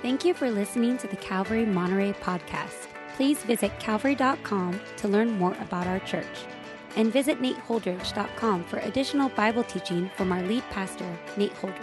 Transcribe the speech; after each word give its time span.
Thank 0.00 0.24
you 0.24 0.32
for 0.32 0.48
listening 0.48 0.96
to 0.98 1.08
the 1.08 1.16
Calvary 1.16 1.66
Monterey 1.66 2.12
podcast. 2.12 2.86
Please 3.16 3.42
visit 3.42 3.72
calvary.com 3.80 4.80
to 4.96 5.08
learn 5.08 5.32
more 5.32 5.56
about 5.60 5.88
our 5.88 5.98
church. 6.00 6.46
And 6.94 7.12
visit 7.12 7.42
nateholdridge.com 7.42 8.64
for 8.64 8.78
additional 8.78 9.28
Bible 9.30 9.64
teaching 9.64 10.08
from 10.16 10.30
our 10.30 10.40
lead 10.42 10.62
pastor, 10.70 11.18
Nate 11.36 11.54
Holdridge. 11.54 11.74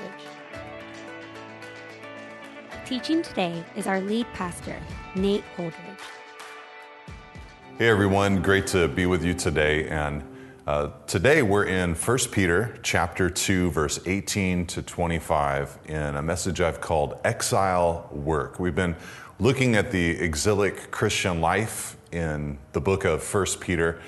Teaching 2.86 3.21
today 3.21 3.62
is 3.75 3.86
our 3.86 4.00
lead 4.00 4.28
pastor, 4.34 4.79
Nate 5.16 5.43
Holdridge. 5.57 6.00
Hey 7.78 7.89
everyone, 7.89 8.42
great 8.42 8.66
to 8.68 8.88
be 8.88 9.06
with 9.06 9.25
you 9.25 9.34
today. 9.34 9.89
And 9.89 10.24
uh, 10.68 10.89
today 11.05 11.43
we're 11.43 11.66
in 11.66 11.93
1 11.93 12.18
Peter 12.32 12.79
chapter 12.82 13.29
2, 13.29 13.70
verse 13.70 14.00
18 14.07 14.65
to 14.65 14.82
25, 14.82 15.78
in 15.86 16.15
a 16.15 16.21
message 16.23 16.60
I've 16.60 16.82
called 16.82 17.19
Exile 17.23 18.10
Work. 18.11 18.60
We've 18.60 18.73
been 18.73 18.96
looking 19.39 19.75
at 19.75 19.92
the 19.92 20.09
exilic 20.20 20.89
Christian 20.89 21.39
life 21.39 21.97
in 22.11 22.57
the 22.71 22.82
book 22.82 23.06
of 23.06 23.21
1 23.32 23.46
Peter. 23.59 24.01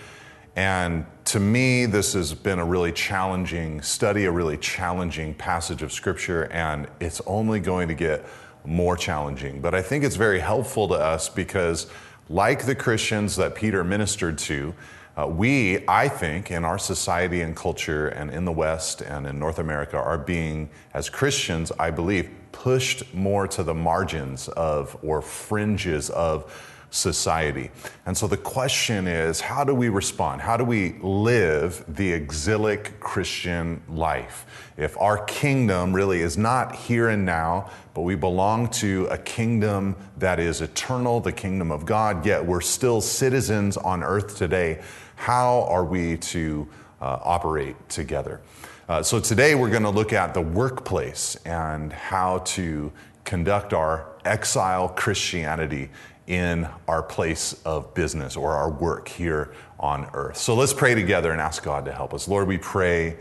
And 0.56 1.06
to 1.26 1.40
me, 1.40 1.86
this 1.86 2.14
has 2.14 2.34
been 2.34 2.58
a 2.58 2.66
really 2.66 2.92
challenging 2.92 3.84
study, 3.84 4.26
a 4.26 4.32
really 4.32 4.58
challenging 4.58 5.36
passage 5.36 5.84
of 5.84 5.94
Scripture, 5.94 6.52
and 6.52 6.88
it's 7.00 7.22
only 7.28 7.60
going 7.60 7.88
to 7.90 7.94
get 7.94 8.26
more 8.66 8.98
challenging. 8.98 9.62
But 9.62 9.76
I 9.76 9.84
think 9.84 10.04
it's 10.04 10.16
very 10.16 10.40
helpful 10.40 10.88
to 10.88 10.96
us 10.96 11.30
because, 11.30 11.86
like 12.30 12.66
the 12.66 12.74
Christians 12.74 13.36
that 13.36 13.54
Peter 13.54 13.84
ministered 13.84 14.40
to, 14.40 14.74
uh, 15.18 15.26
we, 15.26 15.84
I 15.88 16.08
think, 16.08 16.52
in 16.52 16.64
our 16.64 16.78
society 16.78 17.42
and 17.42 17.56
culture 17.56 18.08
and 18.10 18.30
in 18.30 18.46
the 18.46 18.52
West 18.52 19.02
and 19.02 19.26
in 19.26 19.40
North 19.40 19.58
America, 19.58 19.98
are 19.98 20.18
being, 20.18 20.70
as 20.94 21.10
Christians, 21.10 21.72
I 21.80 21.90
believe, 21.90 22.30
pushed 22.52 23.14
more 23.16 23.48
to 23.48 23.64
the 23.64 23.74
margins 23.74 24.48
of 24.50 24.96
or 25.02 25.24
fringes 25.24 26.12
of 26.12 26.54
society. 26.90 27.70
And 28.06 28.18
so 28.18 28.28
the 28.28 28.38
question 28.38 29.08
is 29.08 29.42
how 29.42 29.64
do 29.64 29.74
we 29.74 29.90
respond? 29.90 30.42
How 30.42 30.56
do 30.56 30.64
we 30.64 30.96
live 31.02 31.84
the 31.88 32.14
exilic 32.14 33.00
Christian 33.00 33.82
life? 33.90 34.46
If 34.78 34.98
our 34.98 35.24
kingdom 35.26 35.94
really 35.94 36.22
is 36.22 36.38
not 36.38 36.76
here 36.76 37.10
and 37.10 37.26
now, 37.26 37.72
but 37.94 38.02
we 38.02 38.16
belong 38.16 38.70
to 38.70 39.08
a 39.10 39.18
kingdom 39.18 39.96
that 40.18 40.40
is 40.40 40.62
eternal, 40.62 41.20
the 41.20 41.32
kingdom 41.32 41.72
of 41.72 41.86
God, 41.86 42.26
yet 42.26 42.46
we're 42.46 42.62
still 42.62 43.02
citizens 43.02 43.76
on 43.76 44.04
earth 44.04 44.38
today 44.38 44.82
how 45.18 45.64
are 45.64 45.84
we 45.84 46.16
to 46.18 46.68
uh, 47.02 47.20
operate 47.24 47.76
together? 47.90 48.40
Uh, 48.88 49.04
so 49.04 49.20
today 49.20 49.56
we're 49.56 49.70
going 49.70 49.84
to 49.84 49.90
look 49.90 50.14
at 50.14 50.34
the 50.34 50.42
workplace 50.42 51.36
and 51.44 51.92
how 51.92 52.38
to 52.40 52.92
conduct 53.26 53.74
our 53.74 54.08
exile 54.24 54.88
Christianity 54.88 55.90
in 56.28 56.70
our 56.88 57.02
place 57.02 57.60
of 57.66 57.94
business 57.94 58.38
or 58.38 58.54
our 58.54 58.70
work 58.70 59.10
here 59.10 59.54
on 59.80 60.08
earth. 60.14 60.38
So 60.38 60.56
let's 60.56 60.74
pray 60.74 60.94
together 60.96 61.32
and 61.32 61.42
ask 61.42 61.64
God 61.64 61.84
to 61.86 61.92
help 61.92 62.14
us. 62.14 62.28
Lord, 62.28 62.48
we 62.48 62.58
pray 62.58 63.18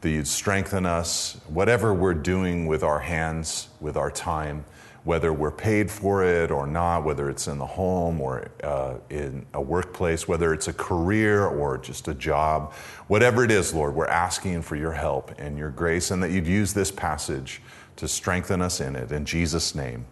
that 0.00 0.10
you'd 0.10 0.26
strengthen 0.26 0.86
us, 0.86 1.38
whatever 1.46 1.94
we're 1.94 2.14
doing 2.14 2.66
with 2.66 2.82
our 2.82 3.00
hands, 3.00 3.68
with 3.80 3.96
our 3.96 4.10
time 4.10 4.64
whether 5.04 5.32
we're 5.32 5.50
paid 5.50 5.90
for 5.90 6.24
it 6.24 6.50
or 6.50 6.66
not, 6.66 7.04
whether 7.04 7.28
it's 7.28 7.46
in 7.46 7.58
the 7.58 7.66
home 7.66 8.20
or 8.20 8.48
uh, 8.62 8.94
in 9.10 9.44
a 9.52 9.60
workplace, 9.60 10.26
whether 10.26 10.54
it's 10.54 10.66
a 10.66 10.72
career 10.72 11.46
or 11.46 11.76
just 11.76 12.08
a 12.08 12.14
job, 12.14 12.72
whatever 13.06 13.44
it 13.44 13.50
is, 13.50 13.74
Lord, 13.74 13.94
we're 13.94 14.06
asking 14.06 14.62
for 14.62 14.76
your 14.76 14.92
help 14.92 15.32
and 15.38 15.58
your 15.58 15.70
grace 15.70 16.10
and 16.10 16.22
that 16.22 16.30
you'd 16.30 16.46
use 16.46 16.72
this 16.72 16.90
passage 16.90 17.60
to 17.96 18.08
strengthen 18.08 18.62
us 18.62 18.80
in 18.80 18.96
it. 18.96 19.12
In 19.12 19.26
Jesus' 19.26 19.74
name, 19.74 20.06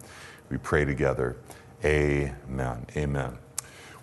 we 0.50 0.58
pray 0.58 0.84
together. 0.84 1.36
Amen. 1.84 2.86
Amen. 2.94 3.38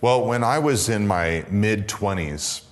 Well, 0.01 0.25
when 0.25 0.43
I 0.43 0.57
was 0.57 0.89
in 0.89 1.07
my 1.07 1.45
mid 1.51 1.87
20s, 1.87 2.63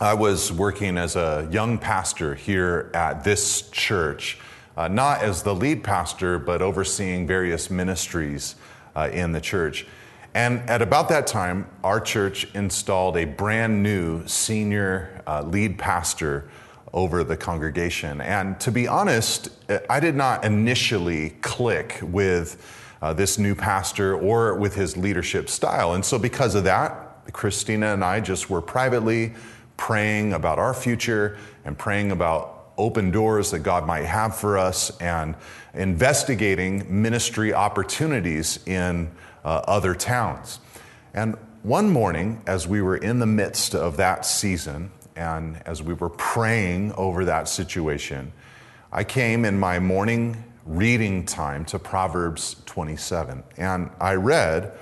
I 0.00 0.14
was 0.14 0.50
working 0.50 0.96
as 0.96 1.16
a 1.16 1.48
young 1.50 1.78
pastor 1.78 2.34
here 2.34 2.90
at 2.94 3.24
this 3.24 3.68
church 3.70 4.38
uh, 4.76 4.88
not 4.88 5.22
as 5.22 5.42
the 5.42 5.54
lead 5.54 5.82
pastor, 5.82 6.38
but 6.38 6.62
overseeing 6.62 7.26
various 7.26 7.70
ministries 7.70 8.56
uh, 8.94 9.08
in 9.12 9.32
the 9.32 9.40
church. 9.40 9.86
And 10.34 10.68
at 10.68 10.82
about 10.82 11.08
that 11.08 11.26
time, 11.26 11.66
our 11.82 12.00
church 12.00 12.46
installed 12.54 13.16
a 13.16 13.24
brand 13.24 13.82
new 13.82 14.26
senior 14.26 15.22
uh, 15.26 15.42
lead 15.42 15.78
pastor 15.78 16.50
over 16.92 17.24
the 17.24 17.36
congregation. 17.36 18.20
And 18.20 18.58
to 18.60 18.70
be 18.70 18.86
honest, 18.86 19.48
I 19.88 19.98
did 20.00 20.14
not 20.14 20.44
initially 20.44 21.30
click 21.40 21.98
with 22.02 22.62
uh, 23.02 23.12
this 23.12 23.38
new 23.38 23.54
pastor 23.54 24.16
or 24.16 24.54
with 24.56 24.74
his 24.74 24.96
leadership 24.96 25.48
style. 25.48 25.94
And 25.94 26.04
so, 26.04 26.18
because 26.18 26.54
of 26.54 26.64
that, 26.64 27.32
Christina 27.32 27.92
and 27.92 28.04
I 28.04 28.20
just 28.20 28.48
were 28.48 28.62
privately 28.62 29.34
praying 29.76 30.32
about 30.32 30.58
our 30.58 30.72
future 30.72 31.36
and 31.64 31.76
praying 31.76 32.12
about 32.12 32.55
open 32.78 33.10
doors 33.10 33.50
that 33.50 33.60
God 33.60 33.86
might 33.86 34.04
have 34.04 34.36
for 34.36 34.58
us 34.58 34.96
and 34.98 35.34
investigating 35.74 37.02
ministry 37.02 37.52
opportunities 37.52 38.58
in 38.66 39.10
uh, 39.44 39.62
other 39.66 39.94
towns. 39.94 40.60
And 41.14 41.36
one 41.62 41.90
morning, 41.90 42.42
as 42.46 42.68
we 42.68 42.82
were 42.82 42.96
in 42.96 43.18
the 43.18 43.26
midst 43.26 43.74
of 43.74 43.96
that 43.96 44.26
season 44.26 44.90
and 45.16 45.60
as 45.66 45.82
we 45.82 45.94
were 45.94 46.10
praying 46.10 46.92
over 46.92 47.24
that 47.24 47.48
situation, 47.48 48.32
I 48.92 49.04
came 49.04 49.44
in 49.44 49.58
my 49.58 49.78
morning 49.78 50.44
reading 50.64 51.24
time 51.24 51.64
to 51.66 51.78
Proverbs 51.78 52.56
27. 52.66 53.42
And 53.56 53.90
I 54.00 54.14
read 54.14 54.72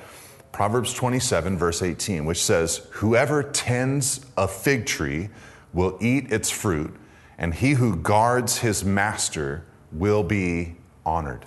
Proverbs 0.52 0.94
27, 0.94 1.58
verse 1.58 1.82
18, 1.82 2.24
which 2.24 2.42
says, 2.42 2.86
Whoever 2.92 3.42
tends 3.42 4.24
a 4.36 4.48
fig 4.48 4.86
tree 4.86 5.28
will 5.72 5.98
eat 6.00 6.32
its 6.32 6.50
fruit 6.50 6.94
and 7.38 7.54
he 7.54 7.72
who 7.72 7.96
guards 7.96 8.58
his 8.58 8.84
master 8.84 9.64
will 9.92 10.22
be 10.22 10.76
honored. 11.04 11.44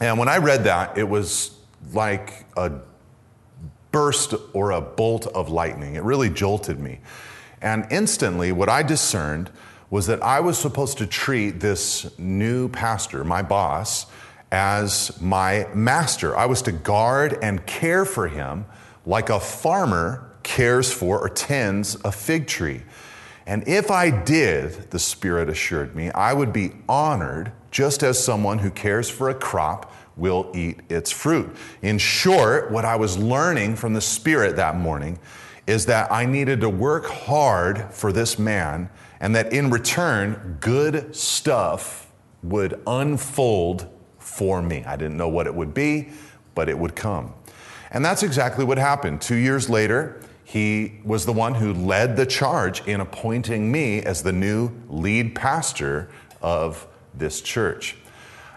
And 0.00 0.18
when 0.18 0.28
I 0.28 0.38
read 0.38 0.64
that, 0.64 0.98
it 0.98 1.08
was 1.08 1.56
like 1.92 2.46
a 2.56 2.72
burst 3.92 4.34
or 4.52 4.72
a 4.72 4.80
bolt 4.80 5.26
of 5.28 5.48
lightning. 5.48 5.94
It 5.94 6.02
really 6.02 6.28
jolted 6.28 6.78
me. 6.78 7.00
And 7.62 7.86
instantly, 7.90 8.52
what 8.52 8.68
I 8.68 8.82
discerned 8.82 9.50
was 9.88 10.06
that 10.08 10.22
I 10.22 10.40
was 10.40 10.58
supposed 10.58 10.98
to 10.98 11.06
treat 11.06 11.60
this 11.60 12.18
new 12.18 12.68
pastor, 12.68 13.24
my 13.24 13.40
boss, 13.40 14.06
as 14.52 15.18
my 15.20 15.68
master. 15.74 16.36
I 16.36 16.46
was 16.46 16.62
to 16.62 16.72
guard 16.72 17.38
and 17.40 17.64
care 17.66 18.04
for 18.04 18.28
him 18.28 18.66
like 19.04 19.30
a 19.30 19.40
farmer 19.40 20.30
cares 20.42 20.92
for 20.92 21.18
or 21.18 21.28
tends 21.28 21.96
a 22.04 22.12
fig 22.12 22.46
tree. 22.46 22.82
And 23.46 23.66
if 23.68 23.90
I 23.90 24.10
did, 24.10 24.90
the 24.90 24.98
Spirit 24.98 25.48
assured 25.48 25.94
me, 25.94 26.10
I 26.10 26.32
would 26.32 26.52
be 26.52 26.72
honored 26.88 27.52
just 27.70 28.02
as 28.02 28.22
someone 28.22 28.58
who 28.58 28.70
cares 28.70 29.08
for 29.08 29.30
a 29.30 29.34
crop 29.34 29.92
will 30.16 30.50
eat 30.54 30.80
its 30.88 31.12
fruit. 31.12 31.54
In 31.82 31.98
short, 31.98 32.70
what 32.70 32.84
I 32.84 32.96
was 32.96 33.18
learning 33.18 33.76
from 33.76 33.92
the 33.92 34.00
Spirit 34.00 34.56
that 34.56 34.76
morning 34.76 35.18
is 35.66 35.86
that 35.86 36.10
I 36.10 36.24
needed 36.26 36.60
to 36.62 36.70
work 36.70 37.06
hard 37.06 37.92
for 37.92 38.12
this 38.12 38.38
man, 38.38 38.88
and 39.20 39.34
that 39.34 39.52
in 39.52 39.70
return, 39.70 40.58
good 40.60 41.14
stuff 41.14 42.10
would 42.42 42.80
unfold 42.86 43.88
for 44.18 44.62
me. 44.62 44.84
I 44.84 44.96
didn't 44.96 45.16
know 45.16 45.28
what 45.28 45.46
it 45.46 45.54
would 45.54 45.74
be, 45.74 46.10
but 46.54 46.68
it 46.68 46.78
would 46.78 46.96
come. 46.96 47.34
And 47.90 48.04
that's 48.04 48.22
exactly 48.22 48.64
what 48.64 48.78
happened. 48.78 49.20
Two 49.20 49.36
years 49.36 49.68
later, 49.68 50.20
he 50.46 51.00
was 51.02 51.26
the 51.26 51.32
one 51.32 51.56
who 51.56 51.74
led 51.74 52.16
the 52.16 52.24
charge 52.24 52.80
in 52.86 53.00
appointing 53.00 53.72
me 53.72 54.00
as 54.00 54.22
the 54.22 54.30
new 54.30 54.70
lead 54.88 55.34
pastor 55.34 56.08
of 56.40 56.86
this 57.12 57.40
church. 57.40 57.96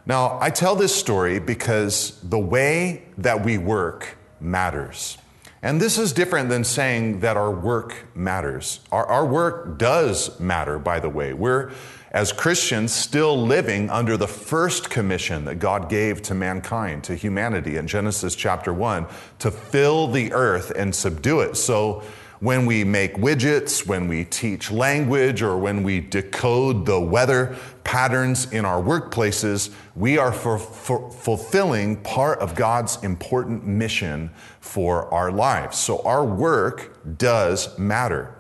Now, 0.06 0.38
I 0.40 0.52
tell 0.52 0.76
this 0.76 0.96
story 0.96 1.40
because 1.40 2.20
the 2.22 2.38
way 2.38 3.06
that 3.18 3.44
we 3.44 3.58
work 3.58 4.18
matters. 4.40 5.18
And 5.64 5.82
this 5.82 5.98
is 5.98 6.14
different 6.14 6.50
than 6.50 6.64
saying 6.64 7.22
that 7.22 7.38
our 7.38 7.50
work 7.50 7.96
matters. 8.14 8.82
Our, 8.92 9.08
our 9.08 9.26
work 9.26 9.80
does 9.80 10.40
matter, 10.40 10.78
by 10.78 11.00
the 11.00 11.10
way. 11.10 11.34
We're 11.34 11.72
as 12.12 12.34
Christians 12.34 12.92
still 12.94 13.40
living 13.40 13.90
under 13.90 14.18
the 14.18 14.28
first 14.28 14.90
commission 14.90 15.46
that 15.46 15.56
God 15.56 15.90
gave 15.90 16.22
to 16.24 16.34
mankind, 16.34 17.04
to 17.06 17.16
humanity 17.16 17.78
in 17.78 17.88
Genesis 17.88 18.36
chapter 18.36 18.74
1, 18.74 19.06
to 19.40 19.52
fill 19.52 20.08
the 20.08 20.34
earth 20.34 20.72
and 20.76 20.94
subdue 20.94 21.42
it. 21.42 21.56
So 21.56 22.04
when 22.40 22.66
we 22.66 22.84
make 22.84 23.16
widgets, 23.16 23.86
when 23.86 24.08
we 24.08 24.24
teach 24.26 24.72
language, 24.72 25.42
or 25.42 25.58
when 25.58 25.84
we 25.84 26.00
decode 26.00 26.86
the 26.86 27.00
weather 27.00 27.56
patterns 27.84 28.52
in 28.52 28.66
our 28.66 28.82
workplaces, 28.82 29.72
we 29.96 30.18
are 30.18 30.32
for, 30.32 30.58
for 30.58 31.12
fulfilling 31.12 31.98
part 31.98 32.40
of 32.40 32.56
God's 32.56 33.04
important 33.04 33.68
mission 33.68 34.32
for 34.62 35.14
our 35.14 35.32
lives. 35.32 35.78
So 35.78 36.02
our 36.04 36.26
work 36.26 37.18
does 37.18 37.78
matter. 37.78 38.34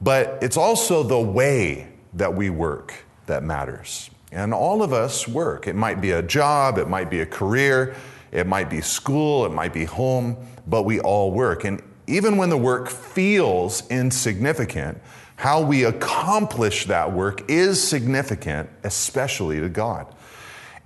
But 0.00 0.38
it's 0.42 0.56
also 0.56 1.02
the 1.02 1.18
way 1.18 1.88
that 2.14 2.34
we 2.34 2.50
work 2.50 2.94
that 3.28 3.42
matters. 3.42 4.10
And 4.30 4.52
all 4.52 4.82
of 4.82 4.92
us 4.92 5.26
work. 5.26 5.66
It 5.66 5.74
might 5.74 6.00
be 6.00 6.10
a 6.10 6.22
job, 6.22 6.76
it 6.76 6.88
might 6.88 7.08
be 7.08 7.20
a 7.20 7.26
career, 7.26 7.96
it 8.30 8.46
might 8.46 8.68
be 8.68 8.82
school, 8.82 9.46
it 9.46 9.52
might 9.52 9.72
be 9.72 9.84
home, 9.84 10.36
but 10.66 10.82
we 10.82 11.00
all 11.00 11.30
work. 11.30 11.64
And 11.64 11.82
even 12.06 12.36
when 12.36 12.50
the 12.50 12.58
work 12.58 12.88
feels 12.88 13.88
insignificant, 13.88 15.00
how 15.36 15.62
we 15.62 15.84
accomplish 15.84 16.86
that 16.86 17.12
work 17.12 17.48
is 17.48 17.82
significant, 17.82 18.68
especially 18.82 19.60
to 19.60 19.68
God. 19.68 20.12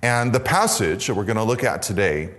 And 0.01 0.31
the 0.31 0.39
passage 0.39 1.07
that 1.07 1.15
we're 1.15 1.23
going 1.23 1.37
to 1.37 1.43
look 1.43 1.63
at 1.63 1.81
today 1.81 2.35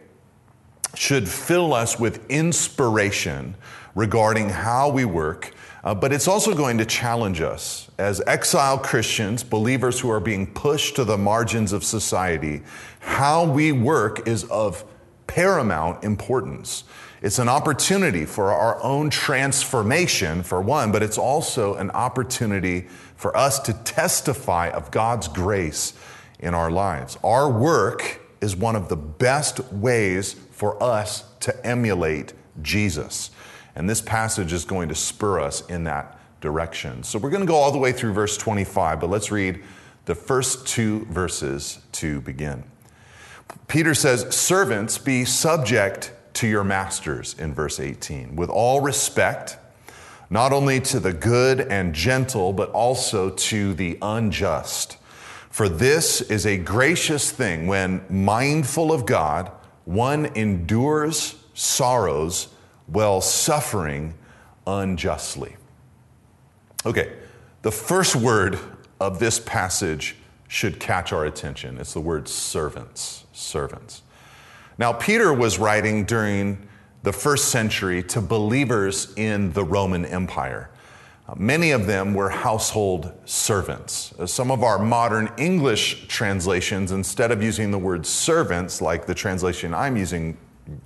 should 0.95 1.29
fill 1.29 1.75
us 1.75 1.99
with 1.99 2.31
inspiration 2.31 3.57
regarding 3.95 4.49
how 4.49 4.91
we 4.91 5.05
work, 5.05 5.55
uh, 5.85 5.95
but 5.95 6.13
it's 6.13 6.27
also 6.27 6.55
going 6.55 6.79
to 6.79 6.87
challenge 6.87 7.43
us 7.43 7.91
as 7.99 8.23
exile 8.27 8.79
Christians, 8.79 9.45
believers 9.45 10.01
who 10.01 10.11
are 10.11 10.19
being 10.19 10.47
pushed 10.47 10.97
to 10.97 11.05
the 11.05 11.19
margins 11.19 11.73
of 11.73 11.85
society. 11.85 12.63
How 13.01 13.45
we 13.45 13.71
work 13.71 14.27
is 14.27 14.45
of 14.45 14.83
paramount 15.27 16.03
importance. 16.03 16.85
It's 17.21 17.39
an 17.39 17.51
opportunity 17.51 18.25
for 18.25 18.51
our 18.51 18.83
own 18.83 19.11
transformation, 19.11 20.43
for 20.43 20.63
one, 20.63 20.91
but 20.91 21.03
it's 21.03 21.19
also 21.19 21.75
an 21.75 21.91
opportunity 21.91 22.87
for 23.17 23.37
us 23.37 23.59
to 23.61 23.73
testify 23.73 24.71
of 24.71 24.91
God's 24.91 25.29
grace 25.29 25.93
in 26.39 26.55
our 26.55 26.71
lives. 26.71 27.19
Our 27.23 27.51
work 27.51 28.21
is 28.41 28.57
one 28.57 28.77
of 28.77 28.89
the 28.89 28.97
best 28.97 29.61
ways 29.73 30.35
for 30.51 30.83
us 30.83 31.25
to 31.41 31.67
emulate 31.67 32.33
Jesus. 32.63 33.31
And 33.77 33.89
this 33.89 34.01
passage 34.01 34.53
is 34.53 34.65
going 34.65 34.89
to 34.89 34.95
spur 34.95 35.41
us 35.41 35.67
in 35.67 35.85
that 35.85 36.19
direction. 36.41 37.03
So 37.03 37.19
we're 37.19 37.31
going 37.31 37.41
to 37.41 37.47
go 37.47 37.57
all 37.57 37.73
the 37.73 37.79
way 37.79 37.93
through 37.93 38.13
verse 38.13 38.37
25, 38.37 39.01
but 39.01 39.11
let's 39.11 39.31
read 39.31 39.63
the 40.05 40.15
first 40.15 40.67
two 40.67 41.07
verses 41.07 41.81
to 41.93 42.21
begin. 42.21 42.65
Peter 43.69 43.95
says, 43.95 44.35
Servants, 44.35 44.99
be 44.99 45.25
subject 45.25 46.13
to 46.35 46.47
your 46.47 46.65
masters 46.65 47.35
in 47.39 47.55
verse 47.55 47.81
18, 47.81 48.37
with 48.37 48.51
all 48.51 48.81
respect, 48.81 49.57
not 50.31 50.53
only 50.53 50.81
to 50.81 51.01
the 51.01 51.13
good 51.13 51.61
and 51.61 51.95
gentle, 51.95 52.53
but 52.53 52.71
also 52.71 53.31
to 53.31 53.75
the 53.75 53.97
unjust. 54.03 54.99
For 55.51 55.69
this 55.69 56.21
is 56.21 56.47
a 56.47 56.57
gracious 56.57 57.31
thing 57.31 57.67
when, 57.67 58.05
mindful 58.11 58.93
of 58.93 59.07
God, 59.07 59.51
one 59.85 60.27
endures 60.35 61.37
sorrows 61.55 62.49
while 62.87 63.21
suffering 63.21 64.15
unjustly. 64.67 65.57
Okay, 66.87 67.13
the 67.63 67.71
first 67.71 68.15
word 68.15 68.59
of 69.01 69.19
this 69.19 69.41
passage 69.41 70.17
should 70.49 70.79
catch 70.79 71.13
our 71.13 71.25
attention. 71.25 71.79
It's 71.79 71.95
the 71.95 72.01
word 72.01 72.29
servants. 72.29 73.25
Servants. 73.33 74.03
Now, 74.79 74.93
Peter 74.93 75.33
was 75.33 75.59
writing 75.59 76.05
during 76.05 76.69
the 77.03 77.13
first 77.13 77.49
century 77.49 78.03
to 78.05 78.21
believers 78.21 79.13
in 79.17 79.53
the 79.53 79.65
Roman 79.65 80.05
Empire. 80.05 80.71
Many 81.37 81.71
of 81.71 81.87
them 81.87 82.13
were 82.13 82.29
household 82.29 83.13
servants. 83.25 84.13
Some 84.27 84.51
of 84.51 84.63
our 84.63 84.79
modern 84.79 85.31
English 85.39 86.07
translations, 86.09 86.93
instead 86.93 87.31
of 87.31 87.43
using 87.43 87.71
the 87.71 87.79
word 87.79 88.05
servants, 88.05 88.83
like 88.83 89.07
the 89.07 89.15
translation 89.15 89.73
I'm 89.73 89.97
using 89.97 90.37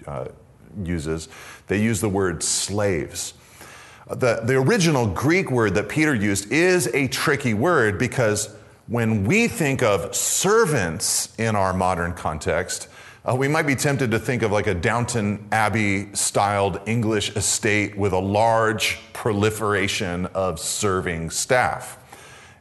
uh, 0.07 0.27
uses, 0.85 1.29
they 1.69 1.81
use 1.81 2.01
the 2.01 2.09
word 2.09 2.43
slaves. 2.43 3.35
Uh, 4.09 4.15
the, 4.15 4.41
the 4.45 4.57
original 4.57 5.07
Greek 5.07 5.51
word 5.51 5.75
that 5.75 5.89
Peter 5.89 6.15
used 6.15 6.51
is 6.51 6.89
a 6.95 7.09
tricky 7.09 7.55
word 7.55 7.99
because 7.99 8.55
when 8.87 9.25
we 9.25 9.49
think 9.49 9.83
of 9.83 10.15
servants 10.15 11.35
in 11.39 11.55
our 11.55 11.75
modern 11.75 12.15
context, 12.15 12.89
uh, 13.29 13.35
we 13.35 13.47
might 13.47 13.67
be 13.67 13.75
tempted 13.75 14.11
to 14.11 14.19
think 14.19 14.43
of 14.43 14.51
like 14.51 14.67
a 14.67 14.75
Downton 14.75 15.47
Abbey 15.53 16.09
styled 16.15 16.81
English 16.87 17.37
estate 17.37 17.99
with 17.99 18.15
a 18.15 18.19
large 18.19 18.99
proliferation 19.13 20.25
of 20.27 20.59
serving 20.59 21.29
staff. 21.29 21.99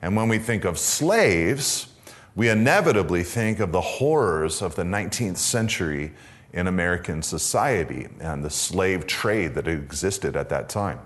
And 0.01 0.15
when 0.17 0.27
we 0.27 0.39
think 0.39 0.65
of 0.65 0.77
slaves, 0.77 1.87
we 2.35 2.49
inevitably 2.49 3.23
think 3.23 3.59
of 3.59 3.71
the 3.71 3.81
horrors 3.81 4.61
of 4.61 4.75
the 4.75 4.83
19th 4.83 5.37
century 5.37 6.11
in 6.57 6.67
American 6.67 7.21
society 7.21 8.07
and 8.19 8.43
the 8.43 8.49
slave 8.49 9.05
trade 9.05 9.53
that 9.53 9.67
existed 9.67 10.35
at 10.35 10.49
that 10.49 10.67
time. 10.67 10.99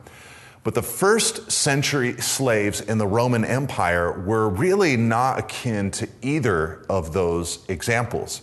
But 0.64 0.76
the 0.76 0.82
first 0.82 1.52
century 1.52 2.14
slaves 2.22 2.82
in 2.82 3.00
the 3.00 3.08
Roman 3.08 3.44
Empire 3.44 4.12
were 4.12 4.48
really 4.48 4.96
not 4.96 5.40
akin 5.40 5.92
to 5.92 6.08
either 6.22 6.86
of 6.88 7.14
those 7.14 7.66
examples. 7.68 8.42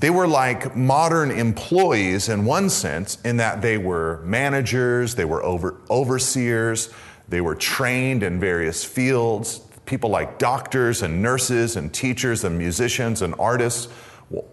They 0.00 0.10
were 0.10 0.26
like 0.26 0.76
modern 0.76 1.30
employees 1.30 2.28
in 2.28 2.44
one 2.44 2.70
sense, 2.70 3.18
in 3.22 3.36
that 3.36 3.62
they 3.62 3.78
were 3.78 4.20
managers, 4.24 5.14
they 5.14 5.24
were 5.24 5.42
over, 5.42 5.76
overseers, 5.88 6.90
they 7.28 7.40
were 7.40 7.54
trained 7.54 8.22
in 8.22 8.40
various 8.40 8.84
fields. 8.84 9.60
People 9.86 10.10
like 10.10 10.38
doctors 10.38 11.02
and 11.02 11.22
nurses 11.22 11.76
and 11.76 11.92
teachers 11.92 12.44
and 12.44 12.58
musicians 12.58 13.22
and 13.22 13.34
artists 13.38 13.88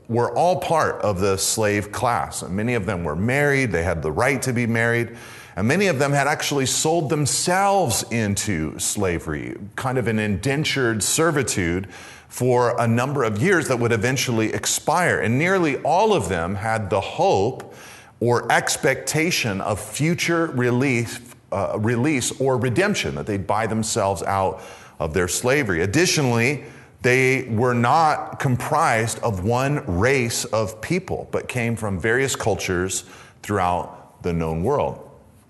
were 0.07 0.35
all 0.35 0.59
part 0.59 1.01
of 1.01 1.19
the 1.19 1.38
slave 1.38 1.91
class. 1.91 2.41
And 2.41 2.56
many 2.56 2.74
of 2.74 2.85
them 2.85 3.03
were 3.03 3.15
married, 3.15 3.71
they 3.71 3.83
had 3.83 4.01
the 4.01 4.12
right 4.12 4.41
to 4.41 4.53
be 4.53 4.65
married. 4.65 5.15
And 5.56 5.68
many 5.68 5.88
of 5.88 5.97
them 5.97 6.12
had 6.12 6.27
actually 6.27 6.68
sold 6.68 7.09
themselves 7.09 8.03
into 8.12 8.77
slavery, 8.77 9.56
kind 9.75 9.97
of 9.97 10.07
an 10.07 10.19
indentured 10.19 11.01
servitude 11.01 11.88
for 12.27 12.79
a 12.79 12.88
number 12.88 13.24
of 13.24 13.41
years 13.41 13.68
that 13.69 13.79
would 13.79 13.91
eventually 13.91 14.53
expire. 14.53 15.19
And 15.19 15.39
nearly 15.39 15.77
all 15.77 16.13
of 16.13 16.30
them 16.30 16.56
had 16.56 16.89
the 16.89 17.01
hope 17.01 17.73
or 18.19 18.51
expectation 18.51 19.62
of 19.62 19.80
future 19.80 20.47
relief, 20.47 21.35
uh, 21.51 21.77
release 21.80 22.39
or 22.39 22.57
redemption, 22.57 23.15
that 23.15 23.25
they'd 23.25 23.47
buy 23.47 23.65
themselves 23.68 24.21
out 24.23 24.62
of 25.00 25.13
their 25.13 25.27
slavery. 25.27 25.81
Additionally, 25.81 26.65
they 27.01 27.44
were 27.44 27.73
not 27.73 28.39
comprised 28.39 29.19
of 29.19 29.44
one 29.44 29.83
race 29.99 30.45
of 30.45 30.81
people, 30.81 31.27
but 31.31 31.47
came 31.47 31.75
from 31.75 31.99
various 31.99 32.35
cultures 32.35 33.03
throughout 33.44 34.23
the 34.23 34.33
known 34.33 34.63
world. 34.63 35.03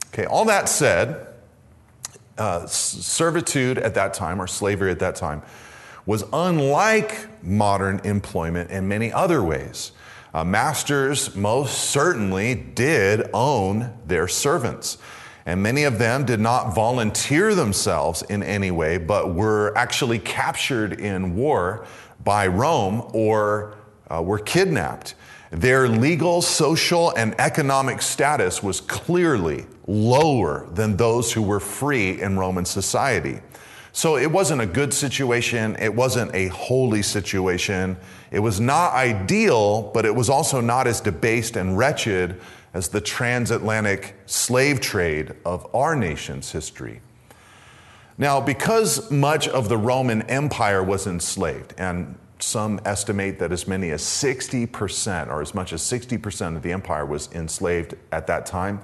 Okay, 0.07 0.25
all 0.25 0.45
that 0.45 0.67
said, 0.67 1.27
uh, 2.37 2.65
servitude 2.67 3.77
at 3.77 3.95
that 3.95 4.13
time, 4.13 4.41
or 4.41 4.47
slavery 4.47 4.91
at 4.91 4.99
that 4.99 5.15
time, 5.15 5.41
was 6.05 6.23
unlike 6.31 7.27
modern 7.43 7.99
employment 8.03 8.71
in 8.71 8.87
many 8.87 9.11
other 9.11 9.43
ways. 9.43 9.91
Uh, 10.33 10.43
masters 10.43 11.35
most 11.35 11.89
certainly 11.89 12.53
did 12.53 13.29
own 13.33 13.93
their 14.05 14.27
servants. 14.27 14.97
And 15.47 15.63
many 15.63 15.85
of 15.85 15.97
them 15.97 16.25
did 16.25 16.41
not 16.41 16.75
volunteer 16.75 17.55
themselves 17.55 18.21
in 18.21 18.43
any 18.43 18.69
way, 18.69 18.97
but 18.97 19.33
were 19.33 19.71
actually 19.77 20.19
captured 20.19 20.99
in 20.99 21.37
war 21.37 21.87
by 22.21 22.47
Rome 22.47 23.09
or 23.13 23.77
uh, 24.13 24.21
were 24.21 24.39
kidnapped. 24.39 25.15
Their 25.49 25.87
legal, 25.87 26.41
social, 26.41 27.11
and 27.11 27.33
economic 27.39 28.01
status 28.01 28.61
was 28.61 28.81
clearly 28.81 29.65
lower 29.87 30.67
than 30.73 30.97
those 30.97 31.31
who 31.31 31.43
were 31.43 31.61
free 31.61 32.21
in 32.21 32.37
Roman 32.37 32.65
society. 32.65 33.39
So 33.93 34.17
it 34.17 34.29
wasn't 34.29 34.59
a 34.59 34.65
good 34.65 34.93
situation. 34.93 35.77
It 35.79 35.95
wasn't 35.95 36.35
a 36.35 36.49
holy 36.49 37.01
situation. 37.01 37.95
It 38.31 38.39
was 38.39 38.59
not 38.59 38.91
ideal, 38.91 39.91
but 39.93 40.05
it 40.05 40.13
was 40.13 40.29
also 40.29 40.59
not 40.59 40.87
as 40.87 40.99
debased 40.99 41.55
and 41.55 41.77
wretched 41.77 42.41
as 42.77 42.89
the 42.89 43.01
transatlantic 43.01 44.13
slave 44.27 44.79
trade 44.79 45.33
of 45.43 45.67
our 45.75 45.95
nation's 45.95 46.51
history. 46.51 47.01
Now, 48.19 48.39
because 48.39 49.09
much 49.09 49.47
of 49.47 49.67
the 49.67 49.77
Roman 49.77 50.21
Empire 50.23 50.83
was 50.83 51.07
enslaved, 51.07 51.73
and 51.79 52.15
some 52.39 52.79
estimate 52.85 53.39
that 53.39 53.51
as 53.51 53.67
many 53.67 53.89
as 53.89 54.03
60% 54.03 55.27
or 55.27 55.41
as 55.41 55.55
much 55.55 55.73
as 55.73 55.81
60% 55.81 56.55
of 56.55 56.61
the 56.61 56.71
empire 56.71 57.03
was 57.03 57.29
enslaved 57.33 57.95
at 58.11 58.27
that 58.27 58.45
time, 58.45 58.79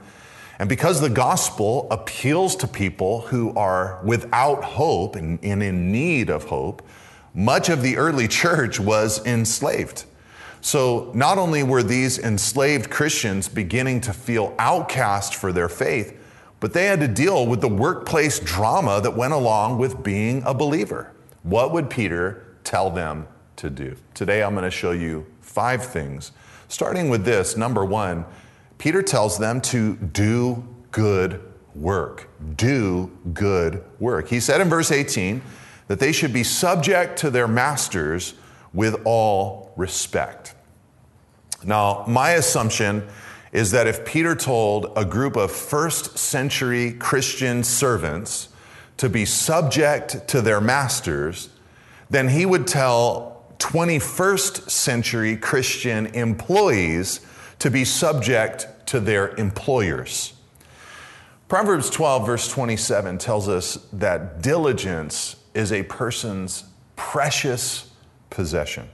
and 0.58 0.68
because 0.68 1.00
the 1.00 1.10
gospel 1.10 1.88
appeals 1.92 2.56
to 2.58 2.68
people 2.68 3.22
who 3.22 3.54
are 3.56 4.00
without 4.04 4.64
hope 4.64 5.16
and, 5.16 5.44
in 5.44 5.92
need 5.92 6.32
of 6.32 6.46
hope, 6.46 6.82
much 7.36 7.70
of 7.70 7.84
the 7.84 7.98
early 7.98 8.28
church 8.28 8.80
was 8.80 9.24
enslaved. 9.26 10.06
So 10.64 11.12
not 11.14 11.38
only 11.38 11.62
were 11.62 11.84
these 11.84 12.18
enslaved 12.18 12.90
Christians 12.90 13.50
beginning 13.50 14.00
to 14.02 14.14
feel 14.14 14.56
outcast 14.58 15.36
for 15.36 15.52
their 15.52 15.68
faith, 15.68 16.18
but 16.62 16.72
they 16.72 16.86
had 16.86 17.02
to 17.02 17.08
deal 17.10 17.46
with 17.46 17.60
the 17.60 17.68
workplace 17.68 18.40
drama 18.40 19.02
that 19.02 19.14
went 19.14 19.34
along 19.34 19.78
with 19.78 20.02
being 20.02 20.42
a 20.46 20.54
believer. 20.54 21.12
What 21.44 21.74
would 21.74 21.90
Peter 21.90 22.56
tell 22.64 22.90
them 22.90 23.28
to 23.58 23.70
do? 23.70 23.98
Today 24.14 24.42
I'm 24.42 24.54
going 24.54 24.64
to 24.64 24.72
show 24.72 24.92
you 24.92 25.26
five 25.42 25.84
things. 25.84 26.32
Starting 26.70 27.10
with 27.10 27.26
this, 27.26 27.58
number 27.58 27.84
one, 27.84 28.24
Peter 28.78 29.04
tells 29.04 29.38
them 29.38 29.60
to 29.60 29.98
do 29.98 30.64
good 30.92 31.42
work. 31.76 32.30
Do 32.56 33.12
good 33.34 33.84
work. 34.00 34.30
He 34.30 34.40
said 34.40 34.62
in 34.62 34.70
verse 34.70 34.94
18 34.94 35.42
that 35.88 36.00
they 36.00 36.14
should 36.14 36.32
be 36.32 36.46
subject 36.46 37.20
to 37.20 37.30
their 37.30 37.50
masters 37.50 38.36
with 38.74 39.02
all 39.04 39.74
respect. 39.76 40.53
Now, 41.66 42.04
my 42.08 42.32
assumption 42.32 43.08
is 43.52 43.72
that 43.72 43.88
if 43.88 44.06
Peter 44.06 44.36
told 44.36 44.92
a 44.96 45.06
group 45.06 45.36
of 45.36 45.52
first 45.52 46.18
century 46.18 46.94
Christian 46.94 47.64
servants 47.64 48.50
to 48.98 49.10
be 49.10 49.26
subject 49.26 50.28
to 50.30 50.42
their 50.42 50.60
masters, 50.60 51.50
then 52.10 52.30
he 52.30 52.46
would 52.46 52.68
tell 52.68 53.46
21st 53.60 54.70
century 54.70 55.38
Christian 55.38 56.08
employees 56.08 57.22
to 57.60 57.72
be 57.72 57.86
subject 57.86 58.68
to 58.88 59.00
their 59.00 59.30
employers. 59.36 60.34
Proverbs 61.48 61.90
12, 61.90 62.26
verse 62.26 62.48
27 62.50 63.20
tells 63.20 63.48
us 63.48 63.76
that 63.94 64.42
diligence 64.42 65.36
is 65.54 65.72
a 65.72 65.84
person's 65.84 66.64
precious 66.96 67.92
possession. 68.30 68.90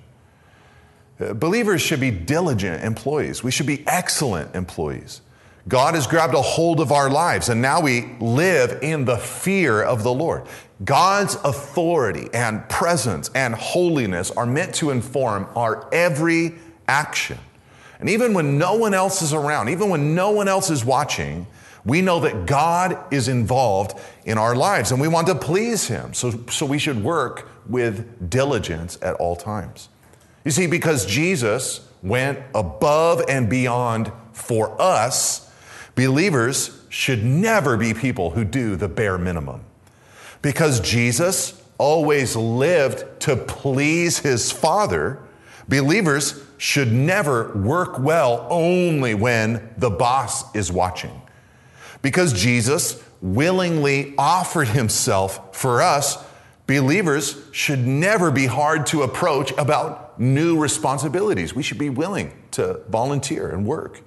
Believers 1.19 1.81
should 1.81 1.99
be 1.99 2.11
diligent 2.11 2.83
employees. 2.83 3.43
We 3.43 3.51
should 3.51 3.67
be 3.67 3.85
excellent 3.87 4.55
employees. 4.55 5.21
God 5.67 5.93
has 5.93 6.07
grabbed 6.07 6.33
a 6.33 6.41
hold 6.41 6.79
of 6.79 6.91
our 6.91 7.09
lives, 7.09 7.49
and 7.49 7.61
now 7.61 7.81
we 7.81 8.15
live 8.19 8.79
in 8.81 9.05
the 9.05 9.17
fear 9.17 9.83
of 9.83 10.03
the 10.03 10.13
Lord. 10.13 10.43
God's 10.83 11.35
authority 11.43 12.29
and 12.33 12.67
presence 12.69 13.29
and 13.35 13.53
holiness 13.53 14.31
are 14.31 14.45
meant 14.45 14.73
to 14.75 14.91
inform 14.91 15.47
our 15.55 15.89
every 15.93 16.55
action. 16.87 17.37
And 17.99 18.09
even 18.09 18.33
when 18.33 18.57
no 18.57 18.75
one 18.75 18.93
else 18.93 19.21
is 19.21 19.33
around, 19.33 19.67
even 19.69 19.89
when 19.89 20.15
no 20.15 20.31
one 20.31 20.47
else 20.47 20.69
is 20.69 20.85
watching, 20.85 21.45
we 21.83 22.01
know 22.01 22.21
that 22.21 22.45
God 22.45 22.97
is 23.11 23.27
involved 23.27 23.99
in 24.25 24.37
our 24.37 24.55
lives 24.55 24.91
and 24.91 25.01
we 25.01 25.07
want 25.09 25.27
to 25.27 25.35
please 25.35 25.87
Him. 25.87 26.13
So, 26.13 26.31
so 26.49 26.65
we 26.65 26.79
should 26.79 27.03
work 27.03 27.49
with 27.67 28.29
diligence 28.29 28.97
at 29.01 29.15
all 29.15 29.35
times. 29.35 29.89
You 30.49 30.53
see, 30.53 30.65
because 30.65 31.05
Jesus 31.05 31.87
went 32.01 32.39
above 32.55 33.21
and 33.29 33.47
beyond 33.47 34.11
for 34.33 34.75
us, 34.81 35.47
believers 35.93 36.75
should 36.89 37.23
never 37.23 37.77
be 37.77 37.93
people 37.93 38.31
who 38.31 38.43
do 38.43 38.75
the 38.75 38.87
bare 38.87 39.19
minimum. 39.19 39.61
Because 40.41 40.79
Jesus 40.79 41.61
always 41.77 42.35
lived 42.35 43.19
to 43.19 43.35
please 43.35 44.17
his 44.17 44.51
Father, 44.51 45.19
believers 45.67 46.43
should 46.57 46.91
never 46.91 47.55
work 47.55 47.99
well 47.99 48.47
only 48.49 49.13
when 49.13 49.69
the 49.77 49.91
boss 49.91 50.55
is 50.55 50.71
watching. 50.71 51.21
Because 52.01 52.33
Jesus 52.33 53.03
willingly 53.21 54.15
offered 54.17 54.69
himself 54.69 55.55
for 55.55 55.83
us, 55.83 56.17
believers 56.69 57.35
should 57.51 57.79
never 57.79 58.29
be 58.29 58.45
hard 58.45 58.85
to 58.85 59.01
approach 59.01 59.51
about 59.57 60.19
new 60.19 60.61
responsibilities. 60.61 61.55
We 61.55 61.63
should 61.63 61.79
be 61.79 61.89
willing 61.89 62.31
to 62.51 62.81
volunteer 62.87 63.49
and 63.49 63.65
work. 63.65 64.01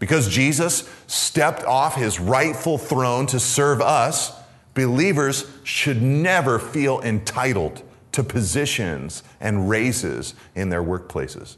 Because 0.00 0.28
Jesus 0.28 0.90
stepped 1.06 1.62
off 1.62 1.94
his 1.94 2.18
rightful 2.18 2.78
throne 2.78 3.26
to 3.26 3.38
serve 3.38 3.80
us, 3.80 4.36
believers 4.74 5.48
should 5.62 6.02
never 6.02 6.58
feel 6.58 7.00
entitled 7.00 7.80
to 8.10 8.24
positions 8.24 9.22
and 9.40 9.70
raises 9.70 10.34
in 10.56 10.70
their 10.70 10.82
workplaces. 10.82 11.54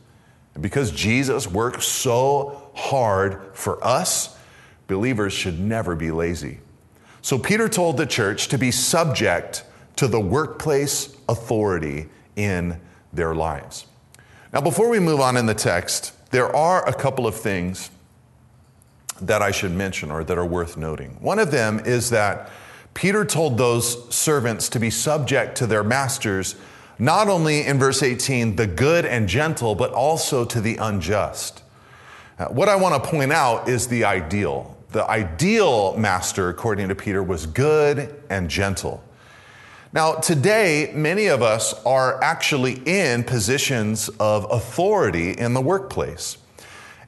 And 0.52 0.62
because 0.62 0.90
Jesus 0.90 1.50
worked 1.50 1.82
so 1.82 2.70
hard 2.74 3.40
for 3.54 3.82
us, 3.82 4.36
believers 4.86 5.32
should 5.32 5.58
never 5.58 5.96
be 5.96 6.10
lazy. 6.10 6.58
So 7.22 7.38
Peter 7.38 7.70
told 7.70 7.96
the 7.96 8.04
church 8.04 8.48
to 8.48 8.58
be 8.58 8.70
subject 8.70 9.64
to 9.96 10.06
the 10.06 10.20
workplace 10.20 11.16
authority 11.28 12.08
in 12.36 12.80
their 13.12 13.34
lives. 13.34 13.86
Now, 14.52 14.60
before 14.60 14.88
we 14.88 15.00
move 15.00 15.20
on 15.20 15.36
in 15.36 15.46
the 15.46 15.54
text, 15.54 16.12
there 16.30 16.54
are 16.54 16.86
a 16.88 16.92
couple 16.92 17.26
of 17.26 17.34
things 17.34 17.90
that 19.20 19.42
I 19.42 19.50
should 19.50 19.72
mention 19.72 20.10
or 20.10 20.24
that 20.24 20.36
are 20.36 20.46
worth 20.46 20.76
noting. 20.76 21.16
One 21.20 21.38
of 21.38 21.50
them 21.50 21.80
is 21.80 22.10
that 22.10 22.50
Peter 22.94 23.24
told 23.24 23.58
those 23.58 24.14
servants 24.14 24.68
to 24.70 24.78
be 24.78 24.90
subject 24.90 25.56
to 25.58 25.66
their 25.66 25.84
masters, 25.84 26.56
not 26.98 27.28
only 27.28 27.64
in 27.64 27.78
verse 27.78 28.02
18, 28.02 28.56
the 28.56 28.66
good 28.66 29.04
and 29.04 29.28
gentle, 29.28 29.74
but 29.74 29.92
also 29.92 30.44
to 30.44 30.60
the 30.60 30.76
unjust. 30.76 31.62
Uh, 32.38 32.46
what 32.46 32.68
I 32.68 32.76
want 32.76 33.02
to 33.02 33.10
point 33.10 33.32
out 33.32 33.68
is 33.68 33.88
the 33.88 34.04
ideal. 34.04 34.76
The 34.92 35.08
ideal 35.10 35.96
master, 35.96 36.48
according 36.48 36.88
to 36.88 36.94
Peter, 36.94 37.22
was 37.22 37.46
good 37.46 38.22
and 38.30 38.48
gentle. 38.48 39.02
Now, 39.96 40.16
today, 40.16 40.92
many 40.94 41.28
of 41.28 41.40
us 41.40 41.72
are 41.86 42.22
actually 42.22 42.82
in 42.84 43.24
positions 43.24 44.10
of 44.20 44.46
authority 44.50 45.30
in 45.30 45.54
the 45.54 45.62
workplace. 45.62 46.36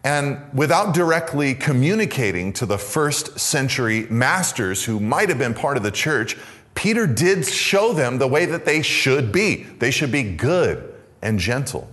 And 0.03 0.41
without 0.55 0.95
directly 0.95 1.55
communicating 1.55 2.51
to 2.55 2.65
the 2.65 2.79
first 2.79 3.39
century 3.39 4.07
masters 4.09 4.87
who 4.87 5.01
might 5.01 5.29
have 5.29 5.37
been 5.37 5.53
part 5.53 5.77
of 5.77 5.83
the 5.83 5.91
church, 5.91 6.39
Peter 6.75 7.07
did 7.07 7.45
show 7.45 7.93
them 7.93 8.17
the 8.17 8.27
way 8.27 8.47
that 8.47 8.65
they 8.65 8.81
should 8.81 9.33
be. 9.33 9.65
They 9.65 9.91
should 9.91 10.11
be 10.11 10.23
good 10.23 10.95
and 11.21 11.39
gentle. 11.39 11.91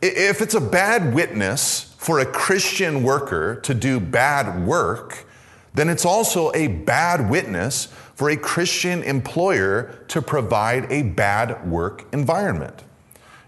If 0.00 0.40
it's 0.40 0.54
a 0.54 0.62
bad 0.62 1.12
witness 1.12 1.94
for 1.98 2.20
a 2.20 2.24
Christian 2.24 3.02
worker 3.02 3.56
to 3.56 3.74
do 3.74 4.00
bad 4.00 4.66
work, 4.66 5.26
then 5.74 5.90
it's 5.90 6.06
also 6.06 6.50
a 6.54 6.68
bad 6.68 7.28
witness 7.28 7.88
for 8.16 8.30
a 8.30 8.36
Christian 8.36 9.02
employer 9.02 9.94
to 10.08 10.22
provide 10.22 10.90
a 10.90 11.02
bad 11.02 11.70
work 11.70 12.06
environment. 12.12 12.82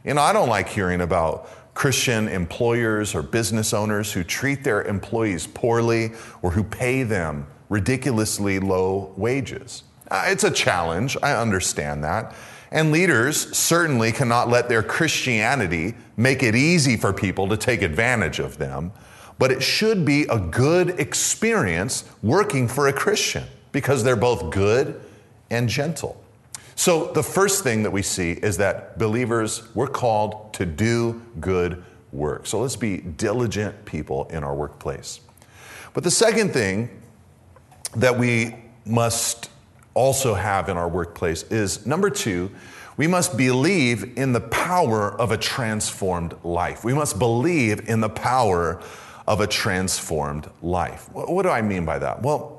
You 0.04 0.14
know, 0.14 0.20
I 0.20 0.34
don't 0.34 0.50
like 0.50 0.68
hearing 0.68 1.00
about 1.00 1.74
Christian 1.74 2.28
employers 2.28 3.14
or 3.14 3.22
business 3.22 3.72
owners 3.72 4.12
who 4.12 4.22
treat 4.22 4.64
their 4.64 4.82
employees 4.82 5.46
poorly 5.46 6.12
or 6.42 6.50
who 6.50 6.62
pay 6.62 7.02
them 7.02 7.46
ridiculously 7.70 8.58
low 8.58 9.14
wages. 9.16 9.84
Uh, 10.10 10.24
it's 10.26 10.44
a 10.44 10.50
challenge, 10.50 11.16
I 11.22 11.32
understand 11.32 12.04
that. 12.04 12.34
And 12.70 12.92
leaders 12.92 13.56
certainly 13.56 14.12
cannot 14.12 14.50
let 14.50 14.68
their 14.68 14.82
Christianity 14.82 15.94
make 16.18 16.42
it 16.42 16.54
easy 16.54 16.98
for 16.98 17.14
people 17.14 17.48
to 17.48 17.56
take 17.56 17.80
advantage 17.80 18.38
of 18.38 18.58
them, 18.58 18.92
but 19.38 19.50
it 19.50 19.62
should 19.62 20.04
be 20.04 20.24
a 20.24 20.38
good 20.38 21.00
experience 21.00 22.04
working 22.22 22.68
for 22.68 22.86
a 22.86 22.92
Christian 22.92 23.44
because 23.72 24.04
they're 24.04 24.16
both 24.16 24.50
good 24.50 25.00
and 25.50 25.68
gentle. 25.68 26.22
So, 26.74 27.10
the 27.12 27.22
first 27.24 27.64
thing 27.64 27.82
that 27.82 27.90
we 27.90 28.02
see 28.02 28.32
is 28.32 28.58
that 28.58 28.98
believers, 28.98 29.62
we're 29.74 29.88
called 29.88 30.54
to 30.54 30.64
do 30.64 31.20
good 31.40 31.82
work. 32.12 32.46
So, 32.46 32.60
let's 32.60 32.76
be 32.76 32.98
diligent 32.98 33.84
people 33.84 34.26
in 34.30 34.44
our 34.44 34.54
workplace. 34.54 35.20
But 35.92 36.04
the 36.04 36.10
second 36.10 36.52
thing 36.52 36.88
that 37.96 38.16
we 38.16 38.54
must 38.84 39.50
also 39.94 40.34
have 40.34 40.68
in 40.68 40.76
our 40.76 40.88
workplace 40.88 41.42
is 41.44 41.84
number 41.84 42.10
two, 42.10 42.50
we 42.96 43.06
must 43.06 43.36
believe 43.36 44.16
in 44.16 44.32
the 44.32 44.40
power 44.40 45.12
of 45.20 45.32
a 45.32 45.36
transformed 45.36 46.34
life. 46.44 46.84
We 46.84 46.94
must 46.94 47.18
believe 47.18 47.88
in 47.88 48.00
the 48.00 48.08
power 48.08 48.80
of 49.26 49.40
a 49.40 49.46
transformed 49.46 50.48
life. 50.62 51.08
What 51.12 51.42
do 51.42 51.48
I 51.48 51.62
mean 51.62 51.84
by 51.84 51.98
that? 51.98 52.22
Well, 52.22 52.57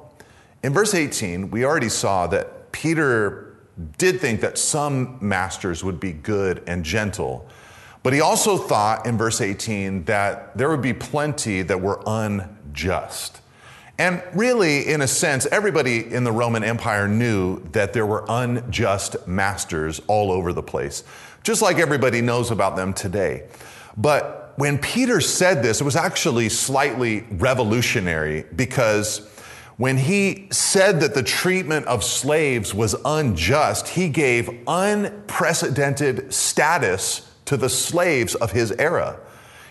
in 0.63 0.73
verse 0.73 0.93
18, 0.93 1.51
we 1.51 1.65
already 1.65 1.89
saw 1.89 2.27
that 2.27 2.71
Peter 2.71 3.57
did 3.97 4.19
think 4.19 4.41
that 4.41 4.57
some 4.57 5.17
masters 5.21 5.83
would 5.83 5.99
be 5.99 6.11
good 6.11 6.61
and 6.67 6.83
gentle, 6.83 7.47
but 8.03 8.13
he 8.13 8.21
also 8.21 8.57
thought 8.57 9.05
in 9.05 9.17
verse 9.17 9.41
18 9.41 10.05
that 10.05 10.57
there 10.57 10.69
would 10.69 10.81
be 10.81 10.93
plenty 10.93 11.61
that 11.61 11.79
were 11.79 12.01
unjust. 12.05 13.41
And 13.97 14.23
really, 14.33 14.87
in 14.87 15.01
a 15.01 15.07
sense, 15.07 15.45
everybody 15.47 16.13
in 16.13 16.23
the 16.23 16.31
Roman 16.31 16.63
Empire 16.63 17.07
knew 17.07 17.61
that 17.71 17.91
there 17.91 18.05
were 18.05 18.25
unjust 18.29 19.27
masters 19.27 20.01
all 20.07 20.31
over 20.31 20.53
the 20.53 20.63
place, 20.63 21.03
just 21.43 21.61
like 21.61 21.79
everybody 21.79 22.21
knows 22.21 22.51
about 22.51 22.77
them 22.77 22.93
today. 22.93 23.47
But 23.97 24.53
when 24.55 24.77
Peter 24.77 25.19
said 25.19 25.61
this, 25.63 25.81
it 25.81 25.83
was 25.83 25.97
actually 25.97 26.47
slightly 26.47 27.25
revolutionary 27.31 28.45
because 28.55 29.29
when 29.79 29.95
he 29.95 30.45
said 30.51 30.99
that 30.99 31.13
the 31.13 31.23
treatment 31.23 31.85
of 31.85 32.03
slaves 32.03 32.73
was 32.73 32.97
unjust, 33.05 33.87
he 33.87 34.09
gave 34.09 34.49
unprecedented 34.67 36.33
status 36.33 37.31
to 37.45 37.55
the 37.55 37.69
slaves 37.69 38.35
of 38.35 38.51
his 38.51 38.73
era. 38.73 39.17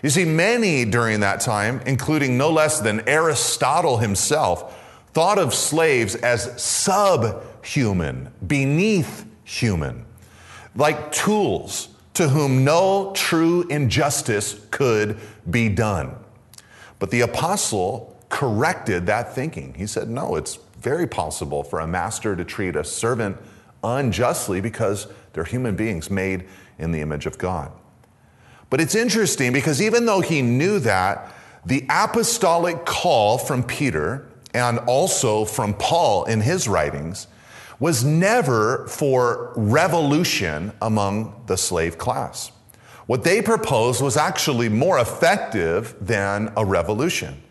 You 0.01 0.09
see, 0.09 0.25
many 0.25 0.83
during 0.83 1.19
that 1.19 1.41
time, 1.41 1.79
including 1.85 2.39
no 2.39 2.49
less 2.49 2.79
than 2.79 3.07
Aristotle 3.07 3.97
himself, 3.97 4.75
thought 5.13 5.37
of 5.37 5.53
slaves 5.53 6.15
as 6.15 6.59
subhuman, 6.59 8.33
beneath 8.47 9.27
human, 9.43 10.05
like 10.75 11.11
tools 11.11 11.89
to 12.15 12.29
whom 12.29 12.65
no 12.65 13.11
true 13.13 13.61
injustice 13.69 14.59
could 14.71 15.19
be 15.47 15.69
done. 15.69 16.15
But 16.97 17.11
the 17.11 17.21
apostle 17.21 18.18
corrected 18.29 19.05
that 19.07 19.33
thinking. 19.33 19.73
He 19.73 19.87
said, 19.87 20.09
no, 20.09 20.35
it's 20.35 20.59
very 20.79 21.07
possible 21.07 21.63
for 21.63 21.79
a 21.79 21.87
master 21.87 22.35
to 22.35 22.45
treat 22.45 22.75
a 22.75 22.83
servant 22.83 23.37
unjustly 23.83 24.61
because 24.61 25.07
they're 25.33 25.43
human 25.43 25.75
beings 25.75 26.09
made 26.09 26.45
in 26.77 26.91
the 26.91 27.01
image 27.01 27.25
of 27.25 27.37
God. 27.37 27.71
But 28.69 28.79
it's 28.79 28.95
interesting 28.95 29.51
because 29.51 29.81
even 29.81 30.05
though 30.05 30.21
he 30.21 30.41
knew 30.41 30.79
that, 30.79 31.33
the 31.65 31.85
apostolic 31.89 32.85
call 32.85 33.37
from 33.37 33.63
Peter 33.63 34.27
and 34.53 34.79
also 34.79 35.43
from 35.45 35.73
Paul 35.73 36.25
in 36.25 36.41
his 36.41 36.67
writings 36.67 37.27
was 37.79 38.03
never 38.03 38.87
for 38.87 39.53
revolution 39.55 40.71
among 40.81 41.43
the 41.47 41.57
slave 41.57 41.97
class. 41.97 42.51
What 43.05 43.23
they 43.23 43.41
proposed 43.41 44.01
was 44.01 44.17
actually 44.17 44.69
more 44.69 44.99
effective 44.99 45.95
than 45.99 46.53
a 46.55 46.63
revolution. 46.63 47.41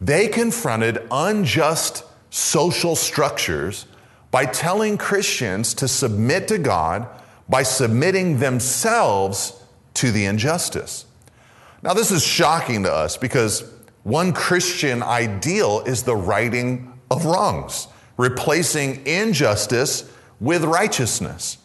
They 0.00 0.28
confronted 0.28 1.06
unjust 1.10 2.04
social 2.30 2.94
structures 2.94 3.86
by 4.30 4.44
telling 4.46 4.98
Christians 4.98 5.74
to 5.74 5.88
submit 5.88 6.48
to 6.48 6.58
God 6.58 7.08
by 7.48 7.62
submitting 7.62 8.38
themselves 8.38 9.54
to 9.94 10.12
the 10.12 10.26
injustice. 10.26 11.06
Now, 11.82 11.94
this 11.94 12.10
is 12.10 12.24
shocking 12.24 12.82
to 12.82 12.92
us 12.92 13.16
because 13.16 13.64
one 14.02 14.32
Christian 14.32 15.02
ideal 15.02 15.82
is 15.86 16.02
the 16.02 16.16
righting 16.16 16.92
of 17.10 17.24
wrongs, 17.24 17.88
replacing 18.16 19.06
injustice 19.06 20.10
with 20.40 20.64
righteousness. 20.64 21.58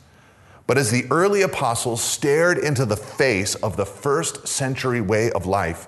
But 0.65 0.77
as 0.77 0.91
the 0.91 1.05
early 1.11 1.41
apostles 1.41 2.01
stared 2.01 2.57
into 2.57 2.85
the 2.85 2.95
face 2.95 3.55
of 3.55 3.75
the 3.75 3.85
first 3.85 4.47
century 4.47 5.01
way 5.01 5.31
of 5.31 5.45
life, 5.45 5.87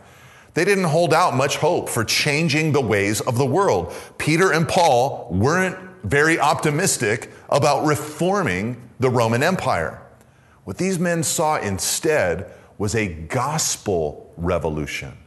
they 0.56 0.66
didn't 0.66 0.86
hold 0.86 1.14
out 1.14 1.36
much 1.36 1.58
hope 1.58 1.90
for 1.90 2.04
changing 2.04 2.72
the 2.72 2.82
ways 2.82 3.22
of 3.22 3.38
the 3.38 3.46
world. 3.46 3.94
Peter 4.18 4.52
and 4.52 4.68
Paul 4.68 5.28
weren't 5.30 5.78
very 6.04 6.40
optimistic 6.40 7.30
about 7.50 7.86
reforming 7.86 8.82
the 9.00 9.10
Roman 9.10 9.44
Empire. 9.44 10.02
What 10.64 10.78
these 10.78 10.98
men 10.98 11.24
saw 11.24 11.58
instead 11.58 12.52
was 12.78 12.96
a 12.96 13.08
gospel 13.08 14.34
revolution 14.38 15.18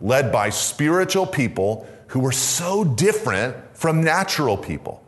led 0.00 0.32
by 0.32 0.50
spiritual 0.50 1.26
people 1.26 1.86
who 2.08 2.18
were 2.18 2.32
so 2.32 2.82
different 2.82 3.56
from 3.76 4.02
natural 4.02 4.56
people. 4.56 5.02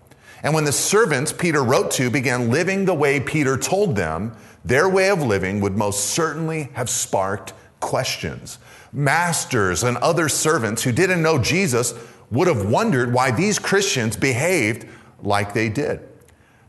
And 0.45 0.54
when 0.54 0.64
the 0.64 0.73
servants 0.73 1.33
Peter 1.33 1.64
wrote 1.64 1.90
to 1.93 2.11
began 2.11 2.50
living 2.50 2.85
the 2.85 2.95
way 2.95 3.19
Peter 3.19 3.57
told 3.57 3.97
them, 3.97 4.37
their 4.64 4.88
way 4.88 5.11
of 5.11 5.21
living 5.21 5.61
would 5.61 5.76
most 5.76 6.11
certainly 6.11 6.71
have 6.75 6.88
sparked 6.88 7.52
questions. 7.84 8.58
Masters 8.94 9.82
and 9.84 9.98
other 9.98 10.30
servants 10.30 10.82
who 10.82 10.90
didn't 10.90 11.22
know 11.22 11.38
Jesus 11.38 11.92
would 12.30 12.48
have 12.48 12.70
wondered 12.70 13.12
why 13.12 13.30
these 13.30 13.58
Christians 13.58 14.16
behaved 14.16 14.86
like 15.22 15.52
they 15.52 15.68
did. 15.68 16.00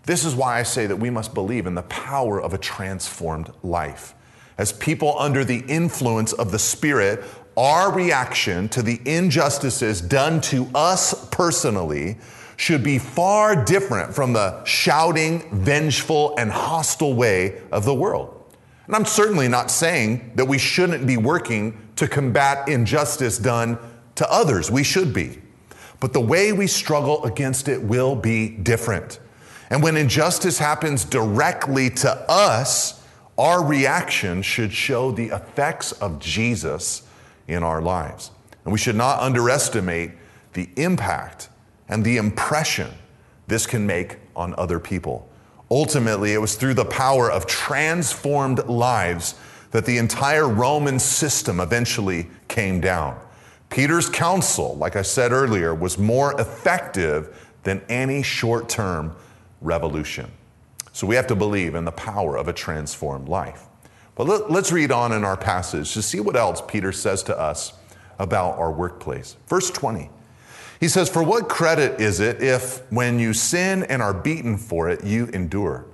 This 0.03 0.25
is 0.25 0.35
why 0.35 0.59
I 0.59 0.63
say 0.63 0.85
that 0.85 0.97
we 0.97 1.09
must 1.09 1.33
believe 1.33 1.65
in 1.65 1.73
the 1.73 1.83
power 1.83 2.39
of 2.39 2.53
a 2.53 2.57
transformed 2.57 3.51
life. 3.63 4.13
As 4.57 4.73
people 4.73 5.17
under 5.17 5.45
the 5.45 5.63
influence 5.67 6.33
of 6.33 6.51
the 6.51 6.59
Spirit, 6.59 7.23
our 7.55 7.93
reaction 7.93 8.67
to 8.69 8.83
the 8.83 8.99
injustices 9.05 10.01
done 10.01 10.41
to 10.41 10.69
us 10.75 11.29
personally 11.29 12.17
should 12.57 12.83
be 12.83 12.99
far 12.99 13.63
different 13.63 14.13
from 14.13 14.33
the 14.33 14.63
shouting, 14.65 15.49
vengeful, 15.63 16.35
and 16.37 16.51
hostile 16.51 17.13
way 17.13 17.61
of 17.71 17.85
the 17.85 17.93
world. 17.93 18.34
And 18.87 18.95
I'm 18.95 19.05
certainly 19.05 19.47
not 19.47 19.71
saying 19.71 20.33
that 20.35 20.45
we 20.45 20.57
shouldn't 20.57 21.07
be 21.07 21.17
working 21.17 21.77
to 21.95 22.07
combat 22.07 22.67
injustice 22.67 23.37
done 23.37 23.77
to 24.15 24.31
others. 24.31 24.69
We 24.69 24.83
should 24.83 25.13
be. 25.13 25.41
But 25.99 26.13
the 26.13 26.21
way 26.21 26.51
we 26.53 26.67
struggle 26.67 27.23
against 27.23 27.67
it 27.67 27.81
will 27.81 28.15
be 28.15 28.49
different. 28.49 29.19
And 29.69 29.81
when 29.81 29.97
injustice 29.97 30.59
happens 30.59 31.03
directly 31.03 31.89
to 31.89 32.11
us, 32.29 33.01
our 33.37 33.65
reaction 33.65 34.41
should 34.41 34.71
show 34.71 35.11
the 35.11 35.27
effects 35.27 35.91
of 35.93 36.19
Jesus 36.19 37.03
in 37.47 37.63
our 37.63 37.81
lives. 37.81 38.31
And 38.63 38.71
we 38.71 38.77
should 38.77 38.95
not 38.95 39.19
underestimate 39.19 40.11
the 40.53 40.69
impact 40.75 41.49
and 41.89 42.03
the 42.03 42.17
impression 42.17 42.91
this 43.47 43.67
can 43.67 43.85
make 43.85 44.17
on 44.35 44.55
other 44.57 44.79
people. 44.79 45.29
Ultimately, 45.69 46.33
it 46.33 46.41
was 46.41 46.55
through 46.55 46.75
the 46.75 46.85
power 46.85 47.29
of 47.31 47.45
transformed 47.47 48.65
lives 48.67 49.35
that 49.71 49.85
the 49.85 49.97
entire 49.97 50.47
Roman 50.47 50.99
system 50.99 51.59
eventually 51.59 52.27
came 52.47 52.79
down. 52.79 53.19
Peter's 53.69 54.09
counsel, 54.09 54.75
like 54.77 54.95
I 54.95 55.01
said 55.01 55.31
earlier, 55.31 55.73
was 55.73 55.97
more 55.97 56.39
effective 56.39 57.51
than 57.63 57.81
any 57.89 58.23
short 58.23 58.69
term 58.69 59.15
revolution. 59.61 60.31
So 60.93 61.05
we 61.07 61.15
have 61.15 61.27
to 61.27 61.35
believe 61.35 61.75
in 61.75 61.83
the 61.83 61.91
power 61.91 62.37
of 62.37 62.47
a 62.47 62.53
transformed 62.53 63.27
life. 63.27 63.65
But 64.15 64.27
let, 64.27 64.49
us 64.49 64.71
read 64.71 64.91
on 64.91 65.11
in 65.11 65.25
our 65.25 65.35
passage 65.35 65.93
to 65.93 66.01
see 66.01 66.21
what 66.21 66.37
else 66.37 66.61
Peter 66.65 66.93
says 66.93 67.21
to 67.23 67.37
us 67.37 67.73
about 68.17 68.57
our 68.57 68.71
workplace. 68.71 69.35
Verse 69.47 69.69
20. 69.71 70.09
He 70.85 70.89
says, 70.89 71.09
For 71.09 71.23
what 71.23 71.49
credit 71.49 71.99
is 71.99 72.19
it 72.19 72.43
if, 72.43 72.83
when 72.91 73.17
you 73.17 73.33
sin 73.33 73.81
and 73.85 74.03
are 74.03 74.13
beaten 74.13 74.55
for 74.55 74.87
it, 74.87 75.03
you 75.03 75.25
endure? 75.33 75.87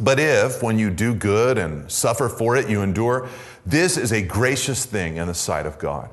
But 0.00 0.18
if, 0.18 0.64
when 0.64 0.80
you 0.80 0.90
do 0.90 1.14
good 1.14 1.56
and 1.56 1.88
suffer 1.88 2.28
for 2.28 2.56
it, 2.56 2.68
you 2.68 2.82
endure, 2.82 3.28
this 3.64 3.96
is 3.96 4.10
a 4.10 4.20
gracious 4.20 4.84
thing 4.84 5.18
in 5.18 5.28
the 5.28 5.34
sight 5.34 5.64
of 5.64 5.78
God. 5.78 6.10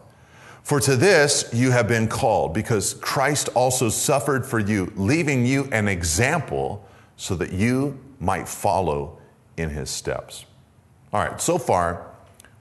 For 0.62 0.80
to 0.80 0.96
this 0.96 1.50
you 1.52 1.72
have 1.72 1.88
been 1.88 2.08
called, 2.08 2.54
because 2.54 2.94
Christ 2.94 3.50
also 3.56 3.90
suffered 3.90 4.46
for 4.46 4.60
you, 4.60 4.94
leaving 4.96 5.44
you 5.44 5.68
an 5.72 5.88
example 5.88 6.88
so 7.16 7.34
that 7.38 7.52
you 7.52 8.00
might 8.20 8.48
follow 8.48 9.18
in 9.58 9.72
his 9.72 9.90
steps. 9.90 10.46
All 11.12 11.20
right, 11.20 11.42
so 11.42 11.58
far, 11.58 12.06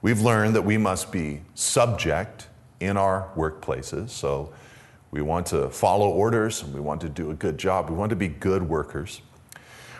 we've 0.00 0.22
learned 0.22 0.56
that 0.56 0.62
we 0.62 0.78
must 0.78 1.12
be 1.12 1.42
subject 1.54 2.46
in 2.80 2.96
our 2.96 3.28
workplaces. 3.36 4.08
So 4.08 4.54
we 5.10 5.22
want 5.22 5.46
to 5.46 5.70
follow 5.70 6.08
orders 6.08 6.62
and 6.62 6.74
we 6.74 6.80
want 6.80 7.00
to 7.02 7.08
do 7.08 7.30
a 7.30 7.34
good 7.34 7.58
job. 7.58 7.88
We 7.88 7.96
want 7.96 8.10
to 8.10 8.16
be 8.16 8.28
good 8.28 8.62
workers. 8.62 9.20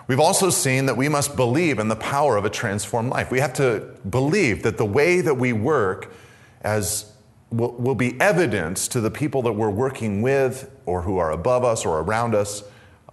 We've 0.08 0.20
also 0.20 0.50
seen 0.50 0.86
that 0.86 0.96
we 0.96 1.08
must 1.08 1.34
believe 1.34 1.78
in 1.78 1.88
the 1.88 1.96
power 1.96 2.36
of 2.36 2.44
a 2.44 2.50
transformed 2.50 3.10
life. 3.10 3.30
We 3.30 3.40
have 3.40 3.54
to 3.54 3.80
believe 4.08 4.62
that 4.62 4.78
the 4.78 4.84
way 4.84 5.20
that 5.20 5.34
we 5.34 5.52
work 5.52 6.12
as 6.60 7.12
will, 7.50 7.72
will 7.72 7.94
be 7.94 8.20
evidence 8.20 8.88
to 8.88 9.00
the 9.00 9.10
people 9.10 9.42
that 9.42 9.52
we're 9.52 9.70
working 9.70 10.22
with 10.22 10.70
or 10.84 11.02
who 11.02 11.18
are 11.18 11.30
above 11.30 11.64
us 11.64 11.84
or 11.84 12.00
around 12.00 12.34
us 12.34 12.62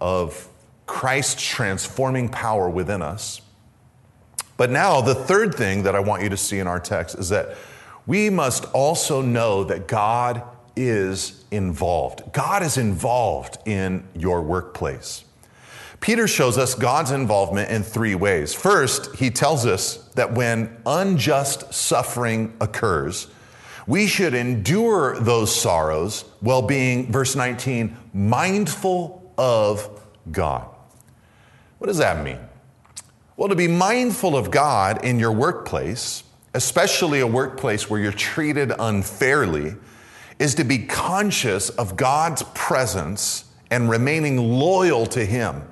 of 0.00 0.48
Christ's 0.86 1.42
transforming 1.42 2.28
power 2.28 2.68
within 2.68 3.02
us. 3.02 3.40
But 4.56 4.70
now, 4.70 5.00
the 5.00 5.14
third 5.14 5.54
thing 5.54 5.82
that 5.82 5.96
I 5.96 6.00
want 6.00 6.22
you 6.22 6.28
to 6.28 6.36
see 6.36 6.58
in 6.58 6.66
our 6.66 6.78
text 6.78 7.18
is 7.18 7.28
that 7.30 7.56
we 8.06 8.30
must 8.30 8.66
also 8.66 9.20
know 9.22 9.64
that 9.64 9.88
God 9.88 10.42
is 10.76 11.44
involved. 11.50 12.32
God 12.32 12.62
is 12.62 12.76
involved 12.76 13.58
in 13.66 14.06
your 14.14 14.42
workplace. 14.42 15.24
Peter 16.00 16.28
shows 16.28 16.58
us 16.58 16.74
God's 16.74 17.12
involvement 17.12 17.70
in 17.70 17.82
three 17.82 18.14
ways. 18.14 18.52
First, 18.52 19.16
he 19.16 19.30
tells 19.30 19.64
us 19.64 19.96
that 20.14 20.34
when 20.34 20.76
unjust 20.84 21.72
suffering 21.72 22.54
occurs, 22.60 23.28
we 23.86 24.06
should 24.06 24.34
endure 24.34 25.18
those 25.20 25.54
sorrows 25.54 26.24
while 26.40 26.62
being, 26.62 27.10
verse 27.10 27.36
19, 27.36 27.96
mindful 28.12 29.32
of 29.38 29.88
God. 30.30 30.68
What 31.78 31.86
does 31.86 31.98
that 31.98 32.24
mean? 32.24 32.38
Well, 33.36 33.48
to 33.48 33.56
be 33.56 33.68
mindful 33.68 34.36
of 34.36 34.50
God 34.50 35.04
in 35.04 35.18
your 35.18 35.32
workplace, 35.32 36.22
especially 36.54 37.20
a 37.20 37.26
workplace 37.26 37.90
where 37.90 38.00
you're 38.00 38.12
treated 38.12 38.72
unfairly, 38.78 39.74
is 40.38 40.54
to 40.56 40.64
be 40.64 40.78
conscious 40.78 41.70
of 41.70 41.96
God's 41.96 42.42
presence 42.54 43.44
and 43.70 43.88
remaining 43.88 44.36
loyal 44.36 45.06
to 45.06 45.24
Him. 45.24 45.62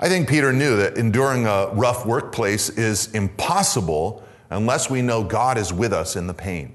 I 0.00 0.08
think 0.08 0.28
Peter 0.28 0.52
knew 0.52 0.76
that 0.76 0.96
enduring 0.96 1.46
a 1.46 1.68
rough 1.72 2.06
workplace 2.06 2.68
is 2.70 3.12
impossible 3.14 4.22
unless 4.50 4.88
we 4.88 5.02
know 5.02 5.24
God 5.24 5.58
is 5.58 5.72
with 5.72 5.92
us 5.92 6.16
in 6.16 6.26
the 6.26 6.34
pain. 6.34 6.74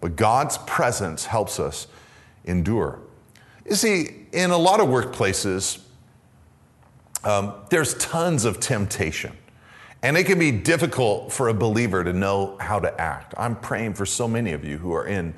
But 0.00 0.16
God's 0.16 0.58
presence 0.58 1.24
helps 1.24 1.58
us 1.58 1.86
endure. 2.44 3.00
You 3.68 3.74
see, 3.74 4.26
in 4.32 4.50
a 4.50 4.58
lot 4.58 4.80
of 4.80 4.88
workplaces, 4.88 5.80
um, 7.24 7.54
there's 7.70 7.94
tons 7.94 8.44
of 8.44 8.60
temptation. 8.60 9.36
And 10.02 10.16
it 10.16 10.24
can 10.24 10.38
be 10.38 10.52
difficult 10.52 11.32
for 11.32 11.48
a 11.48 11.54
believer 11.54 12.04
to 12.04 12.12
know 12.12 12.56
how 12.60 12.78
to 12.78 13.00
act. 13.00 13.34
I'm 13.36 13.56
praying 13.56 13.94
for 13.94 14.06
so 14.06 14.28
many 14.28 14.52
of 14.52 14.64
you 14.64 14.78
who 14.78 14.92
are 14.92 15.06
in 15.06 15.34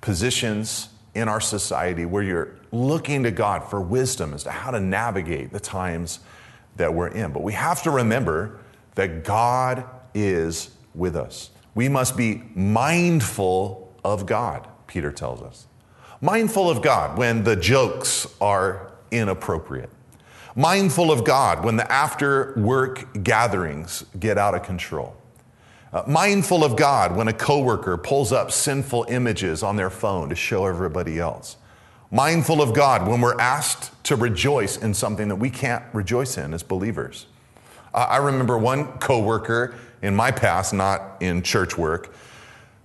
positions 0.00 0.88
in 1.14 1.28
our 1.28 1.40
society 1.40 2.04
where 2.04 2.22
you're 2.22 2.56
looking 2.72 3.24
to 3.24 3.30
God 3.30 3.68
for 3.68 3.80
wisdom 3.80 4.32
as 4.32 4.44
to 4.44 4.50
how 4.50 4.70
to 4.70 4.80
navigate 4.80 5.52
the 5.52 5.60
times 5.60 6.20
that 6.76 6.94
we're 6.94 7.08
in. 7.08 7.32
But 7.32 7.42
we 7.42 7.52
have 7.52 7.82
to 7.82 7.90
remember 7.90 8.60
that 8.94 9.24
God 9.24 9.84
is 10.14 10.70
with 10.94 11.16
us. 11.16 11.50
We 11.74 11.88
must 11.88 12.16
be 12.16 12.42
mindful 12.54 13.92
of 14.04 14.26
God, 14.26 14.68
Peter 14.86 15.12
tells 15.12 15.42
us. 15.42 15.66
Mindful 16.20 16.70
of 16.70 16.82
God 16.82 17.18
when 17.18 17.44
the 17.44 17.56
jokes 17.56 18.26
are 18.40 18.92
inappropriate. 19.10 19.90
mindful 20.54 21.10
of 21.10 21.24
God 21.24 21.64
when 21.64 21.76
the 21.76 21.90
after 21.90 22.54
work 22.56 23.22
gatherings 23.22 24.04
get 24.18 24.36
out 24.38 24.54
of 24.54 24.62
control. 24.62 25.16
Uh, 25.92 26.04
mindful 26.06 26.62
of 26.62 26.76
God 26.76 27.16
when 27.16 27.26
a 27.26 27.32
coworker 27.32 27.96
pulls 27.96 28.30
up 28.30 28.52
sinful 28.52 29.06
images 29.08 29.64
on 29.64 29.74
their 29.74 29.90
phone 29.90 30.28
to 30.28 30.36
show 30.36 30.66
everybody 30.66 31.18
else. 31.18 31.56
Mindful 32.12 32.62
of 32.62 32.74
God 32.74 33.08
when 33.08 33.20
we're 33.20 33.38
asked 33.40 33.90
to 34.04 34.14
rejoice 34.14 34.76
in 34.76 34.94
something 34.94 35.26
that 35.26 35.36
we 35.36 35.50
can't 35.50 35.84
rejoice 35.92 36.38
in 36.38 36.54
as 36.54 36.62
believers. 36.62 37.26
Uh, 37.92 38.06
I 38.08 38.18
remember 38.18 38.56
one 38.56 38.86
coworker 38.98 39.74
in 40.00 40.14
my 40.14 40.30
past, 40.30 40.72
not 40.72 41.16
in 41.18 41.42
church 41.42 41.76
work, 41.76 42.14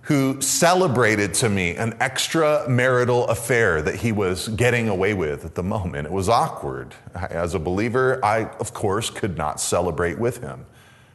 who 0.02 0.40
celebrated 0.40 1.32
to 1.34 1.48
me 1.48 1.76
an 1.76 1.92
extramarital 1.98 3.28
affair 3.28 3.82
that 3.82 3.96
he 3.96 4.10
was 4.10 4.48
getting 4.48 4.88
away 4.88 5.14
with 5.14 5.44
at 5.44 5.54
the 5.54 5.62
moment. 5.62 6.06
It 6.06 6.12
was 6.12 6.28
awkward. 6.28 6.94
As 7.14 7.54
a 7.54 7.60
believer, 7.60 8.24
I, 8.24 8.46
of 8.58 8.74
course, 8.74 9.10
could 9.10 9.36
not 9.36 9.60
celebrate 9.60 10.18
with 10.18 10.38
him. 10.38 10.66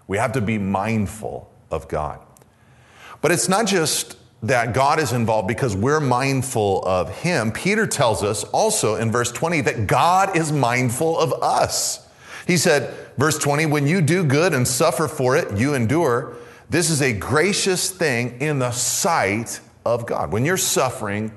We 0.07 0.17
have 0.17 0.31
to 0.33 0.41
be 0.41 0.57
mindful 0.57 1.50
of 1.71 1.87
God. 1.87 2.19
But 3.21 3.31
it's 3.31 3.47
not 3.47 3.67
just 3.67 4.17
that 4.43 4.73
God 4.73 4.99
is 4.99 5.11
involved 5.11 5.47
because 5.47 5.75
we're 5.75 5.99
mindful 5.99 6.83
of 6.85 7.15
him. 7.19 7.51
Peter 7.51 7.85
tells 7.85 8.23
us 8.23 8.43
also 8.45 8.95
in 8.95 9.11
verse 9.11 9.31
20 9.31 9.61
that 9.61 9.87
God 9.87 10.35
is 10.35 10.51
mindful 10.51 11.17
of 11.17 11.31
us. 11.43 12.07
He 12.47 12.57
said, 12.57 12.93
verse 13.17 13.37
20, 13.37 13.67
when 13.67 13.85
you 13.85 14.01
do 14.01 14.23
good 14.23 14.53
and 14.53 14.67
suffer 14.67 15.07
for 15.07 15.37
it, 15.37 15.57
you 15.57 15.75
endure. 15.75 16.35
This 16.69 16.89
is 16.89 17.01
a 17.01 17.13
gracious 17.13 17.91
thing 17.91 18.41
in 18.41 18.57
the 18.57 18.71
sight 18.71 19.59
of 19.85 20.07
God. 20.07 20.31
When 20.31 20.43
you're 20.43 20.57
suffering 20.57 21.31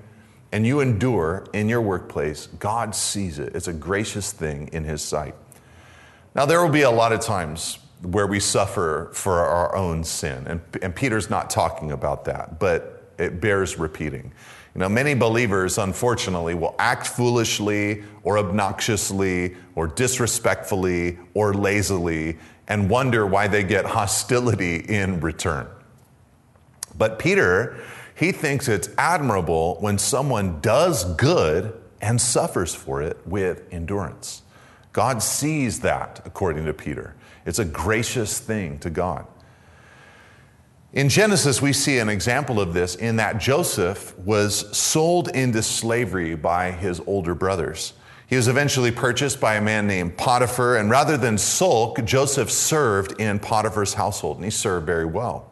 and 0.51 0.66
you 0.66 0.81
endure 0.81 1.47
in 1.53 1.68
your 1.68 1.83
workplace, 1.83 2.47
God 2.47 2.94
sees 2.94 3.38
it. 3.38 3.55
It's 3.55 3.68
a 3.68 3.73
gracious 3.73 4.33
thing 4.33 4.70
in 4.73 4.85
His 4.85 5.03
sight. 5.03 5.35
Now, 6.35 6.47
there 6.47 6.62
will 6.62 6.73
be 6.73 6.83
a 6.83 6.90
lot 6.90 7.12
of 7.12 7.20
times 7.20 7.79
where 8.03 8.27
we 8.27 8.41
suffer 8.41 9.11
for 9.13 9.41
our 9.41 9.75
own 9.75 10.05
sin, 10.05 10.47
and, 10.47 10.61
and 10.83 10.95
Peter's 10.95 11.31
not 11.31 11.51
talking 11.51 11.93
about 11.93 12.25
that, 12.27 12.59
but 12.59 13.13
it 13.19 13.41
bears 13.41 13.79
repeating. 13.79 14.33
You 14.75 14.81
know, 14.81 14.89
many 14.89 15.15
believers, 15.15 15.79
unfortunately, 15.79 16.55
will 16.55 16.75
act 16.79 17.07
foolishly 17.07 18.03
or 18.25 18.39
obnoxiously 18.39 19.57
or 19.77 19.87
disrespectfully 19.87 21.19
or 21.33 21.55
lazily 21.55 22.39
and 22.67 22.91
wonder 22.91 23.25
why 23.25 23.47
they 23.47 23.63
get 23.63 23.85
hostility 23.85 24.77
in 24.77 25.21
return. 25.21 25.69
But 26.99 27.19
Peter, 27.19 27.81
he 28.17 28.33
thinks 28.33 28.69
it's 28.69 28.89
admirable 28.99 29.77
when 29.81 29.99
someone 29.99 30.61
does 30.61 31.05
good 31.17 31.81
and 32.01 32.21
suffers 32.21 32.75
for 32.75 33.03
it 33.03 33.19
with 33.27 33.63
endurance. 33.73 34.43
God 34.93 35.23
sees 35.23 35.81
that, 35.81 36.21
according 36.25 36.67
to 36.67 36.73
Peter. 36.73 37.15
It's 37.47 37.59
a 37.59 37.65
gracious 37.65 38.39
thing 38.39 38.79
to 38.81 38.91
God. 38.91 39.27
In 40.93 41.09
Genesis, 41.09 41.61
we 41.61 41.73
see 41.73 41.99
an 41.99 42.09
example 42.09 42.61
of 42.61 42.73
this 42.73 42.95
in 42.95 43.17
that 43.17 43.39
Joseph 43.39 44.17
was 44.19 44.77
sold 44.77 45.29
into 45.29 45.61
slavery 45.63 46.37
by 46.37 46.71
his 46.71 47.01
older 47.07 47.35
brothers. 47.35 47.95
He 48.29 48.37
was 48.37 48.49
eventually 48.49 48.91
purchased 48.91 49.41
by 49.41 49.57
a 49.57 49.61
man 49.61 49.87
named 49.87 50.17
Potiphar, 50.17 50.77
and 50.77 50.89
rather 50.89 51.17
than 51.17 51.37
sulk, 51.37 52.05
Joseph 52.05 52.51
served 52.51 53.21
in 53.21 53.39
Potiphar's 53.39 53.95
household, 53.95 54.37
and 54.37 54.45
he 54.45 54.51
served 54.51 54.87
very 54.87 55.05
well. 55.05 55.51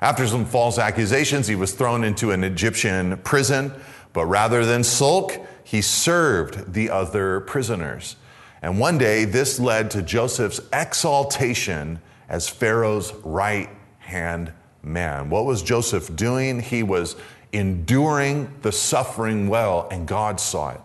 After 0.00 0.26
some 0.26 0.44
false 0.44 0.78
accusations, 0.78 1.46
he 1.46 1.54
was 1.54 1.72
thrown 1.72 2.02
into 2.02 2.32
an 2.32 2.42
Egyptian 2.42 3.18
prison, 3.18 3.72
but 4.12 4.26
rather 4.26 4.66
than 4.66 4.82
sulk, 4.82 5.38
he 5.62 5.80
served 5.80 6.74
the 6.74 6.90
other 6.90 7.40
prisoners. 7.40 8.16
And 8.62 8.78
one 8.78 8.96
day, 8.96 9.24
this 9.24 9.58
led 9.58 9.90
to 9.90 10.02
Joseph's 10.02 10.60
exaltation 10.72 12.00
as 12.28 12.48
Pharaoh's 12.48 13.12
right 13.24 13.68
hand 13.98 14.52
man. 14.82 15.30
What 15.30 15.44
was 15.44 15.62
Joseph 15.62 16.14
doing? 16.14 16.60
He 16.60 16.84
was 16.84 17.16
enduring 17.52 18.52
the 18.62 18.72
suffering 18.72 19.48
well, 19.48 19.88
and 19.90 20.06
God 20.06 20.40
saw 20.40 20.70
it. 20.70 20.80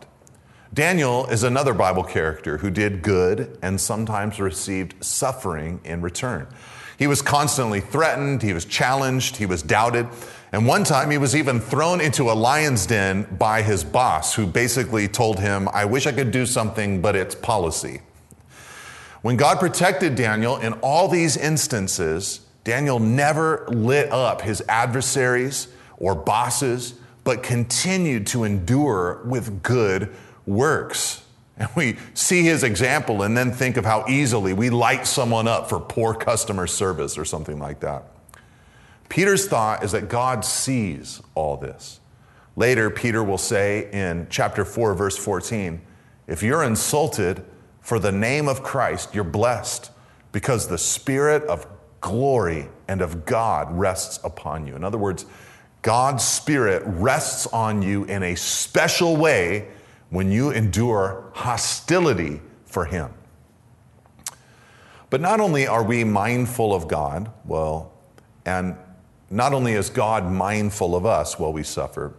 Daniel 0.74 1.28
is 1.28 1.44
another 1.44 1.74
Bible 1.74 2.04
character 2.04 2.58
who 2.58 2.70
did 2.70 3.02
good 3.02 3.58
and 3.62 3.80
sometimes 3.80 4.40
received 4.40 5.04
suffering 5.04 5.80
in 5.84 6.02
return. 6.02 6.48
He 7.00 7.08
was 7.08 7.22
constantly 7.22 7.80
threatened, 7.80 8.42
he 8.42 8.54
was 8.54 8.66
challenged, 8.66 9.38
he 9.38 9.46
was 9.46 9.62
doubted. 9.62 10.08
And 10.52 10.66
one 10.66 10.86
time 10.86 11.12
he 11.12 11.18
was 11.18 11.36
even 11.36 11.60
thrown 11.60 12.00
into 12.00 12.32
a 12.32 12.34
lion's 12.34 12.86
den 12.86 13.24
by 13.38 13.62
his 13.62 13.84
boss, 13.84 14.34
who 14.36 14.48
basically 14.48 15.08
told 15.08 15.40
him, 15.40 15.68
I 15.74 15.86
wish 15.86 16.08
I 16.08 16.14
could 16.14 16.32
do 16.32 16.46
something, 16.46 17.02
but 17.02 17.16
it's 17.16 17.36
policy. 17.36 18.02
When 19.22 19.36
God 19.36 19.60
protected 19.60 20.16
Daniel 20.16 20.58
in 20.58 20.74
all 20.76 21.10
these 21.10 21.36
instances, 21.36 22.42
Daniel 22.64 23.00
never 23.00 23.66
lit 23.68 24.12
up 24.12 24.42
his 24.42 24.64
adversaries 24.70 25.68
or 25.98 26.16
bosses, 26.16 26.94
but 27.24 27.44
continued 27.44 28.28
to 28.28 28.46
endure 28.46 29.22
with 29.26 29.64
good 29.64 30.16
works. 30.46 31.24
And 31.58 31.68
we 31.76 31.98
see 32.14 32.44
his 32.44 32.64
example 32.64 33.24
and 33.24 33.36
then 33.36 33.52
think 33.52 33.78
of 33.78 33.84
how 33.84 34.06
easily 34.08 34.54
we 34.54 34.70
light 34.70 35.08
someone 35.08 35.48
up 35.48 35.68
for 35.68 35.80
poor 35.80 36.14
customer 36.14 36.68
service 36.68 37.18
or 37.18 37.26
something 37.26 37.60
like 37.60 37.82
that. 37.82 38.04
Peter's 39.10 39.48
thought 39.48 39.84
is 39.84 39.92
that 39.94 40.10
God 40.10 40.44
sees 40.44 41.22
all 41.36 41.58
this. 41.58 42.00
Later, 42.56 42.90
Peter 42.90 43.24
will 43.24 43.38
say 43.38 43.90
in 43.92 44.28
chapter 44.30 44.66
4, 44.66 44.96
verse 44.96 45.18
14, 45.18 45.82
if 46.28 46.44
you're 46.44 46.64
insulted 46.64 47.44
for 47.80 48.00
the 48.00 48.12
name 48.12 48.48
of 48.48 48.64
Christ, 48.64 49.14
you're 49.14 49.24
blessed 49.24 49.92
because 50.32 50.68
the 50.68 50.78
Spirit 50.78 51.44
of 51.44 51.68
glory 52.02 52.68
and 52.88 53.02
of 53.02 53.26
God 53.26 53.72
rests 53.72 54.20
upon 54.24 54.68
you. 54.68 54.76
In 54.76 54.84
other 54.84 54.98
words, 54.98 55.26
God's 55.82 56.24
Spirit 56.24 56.84
rests 56.86 57.48
on 57.48 57.82
you 57.82 58.04
in 58.06 58.24
a 58.24 58.36
special 58.36 59.16
way 59.16 59.68
when 60.10 60.32
you 60.32 60.52
endure 60.52 61.32
hostility 61.34 62.42
for 62.66 62.86
Him. 62.86 63.14
But 65.10 65.22
not 65.22 65.40
only 65.40 65.68
are 65.68 65.84
we 65.84 66.04
mindful 66.04 66.74
of 66.74 66.88
God, 66.88 67.32
well, 67.46 67.94
and 68.46 68.76
not 69.30 69.54
only 69.54 69.74
is 69.74 69.90
God 69.90 70.32
mindful 70.32 70.96
of 70.96 71.06
us 71.06 71.38
while 71.38 71.54
we 71.54 71.64
suffer, 71.64 72.14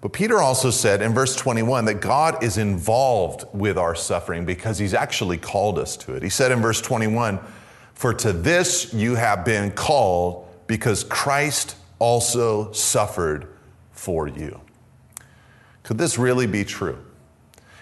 but 0.00 0.12
Peter 0.12 0.38
also 0.38 0.70
said 0.70 1.02
in 1.02 1.12
verse 1.12 1.34
21 1.34 1.86
that 1.86 2.00
God 2.00 2.42
is 2.44 2.56
involved 2.56 3.44
with 3.52 3.76
our 3.76 3.94
suffering 3.94 4.44
because 4.44 4.78
he's 4.78 4.94
actually 4.94 5.38
called 5.38 5.78
us 5.78 5.96
to 5.98 6.14
it. 6.14 6.22
He 6.22 6.28
said 6.28 6.52
in 6.52 6.60
verse 6.60 6.80
21, 6.80 7.40
For 7.94 8.14
to 8.14 8.32
this 8.32 8.94
you 8.94 9.16
have 9.16 9.44
been 9.44 9.72
called 9.72 10.46
because 10.68 11.02
Christ 11.02 11.74
also 11.98 12.70
suffered 12.72 13.48
for 13.90 14.28
you. 14.28 14.60
Could 15.82 15.98
this 15.98 16.18
really 16.18 16.46
be 16.46 16.64
true? 16.64 16.98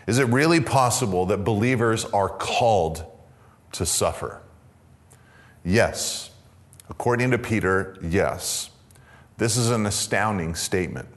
Is 0.06 0.18
it 0.18 0.28
really 0.28 0.60
possible 0.60 1.26
that 1.26 1.38
believers 1.38 2.04
are 2.06 2.28
called 2.28 3.04
to 3.72 3.84
suffer? 3.84 4.40
Yes. 5.64 6.30
According 6.88 7.32
to 7.32 7.38
Peter, 7.38 7.96
yes. 8.02 8.70
This 9.38 9.56
is 9.56 9.70
an 9.70 9.86
astounding 9.86 10.54
statement. 10.54 11.08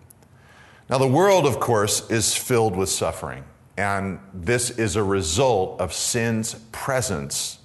Now, 0.90 0.98
the 0.98 1.08
world, 1.08 1.46
of 1.46 1.60
course, 1.60 2.10
is 2.10 2.36
filled 2.36 2.76
with 2.76 2.90
suffering, 2.90 3.44
and 3.78 4.20
this 4.34 4.72
is 4.72 4.96
a 4.96 5.04
result 5.04 5.80
of 5.80 5.94
sin's 5.94 6.56
presence 6.72 7.60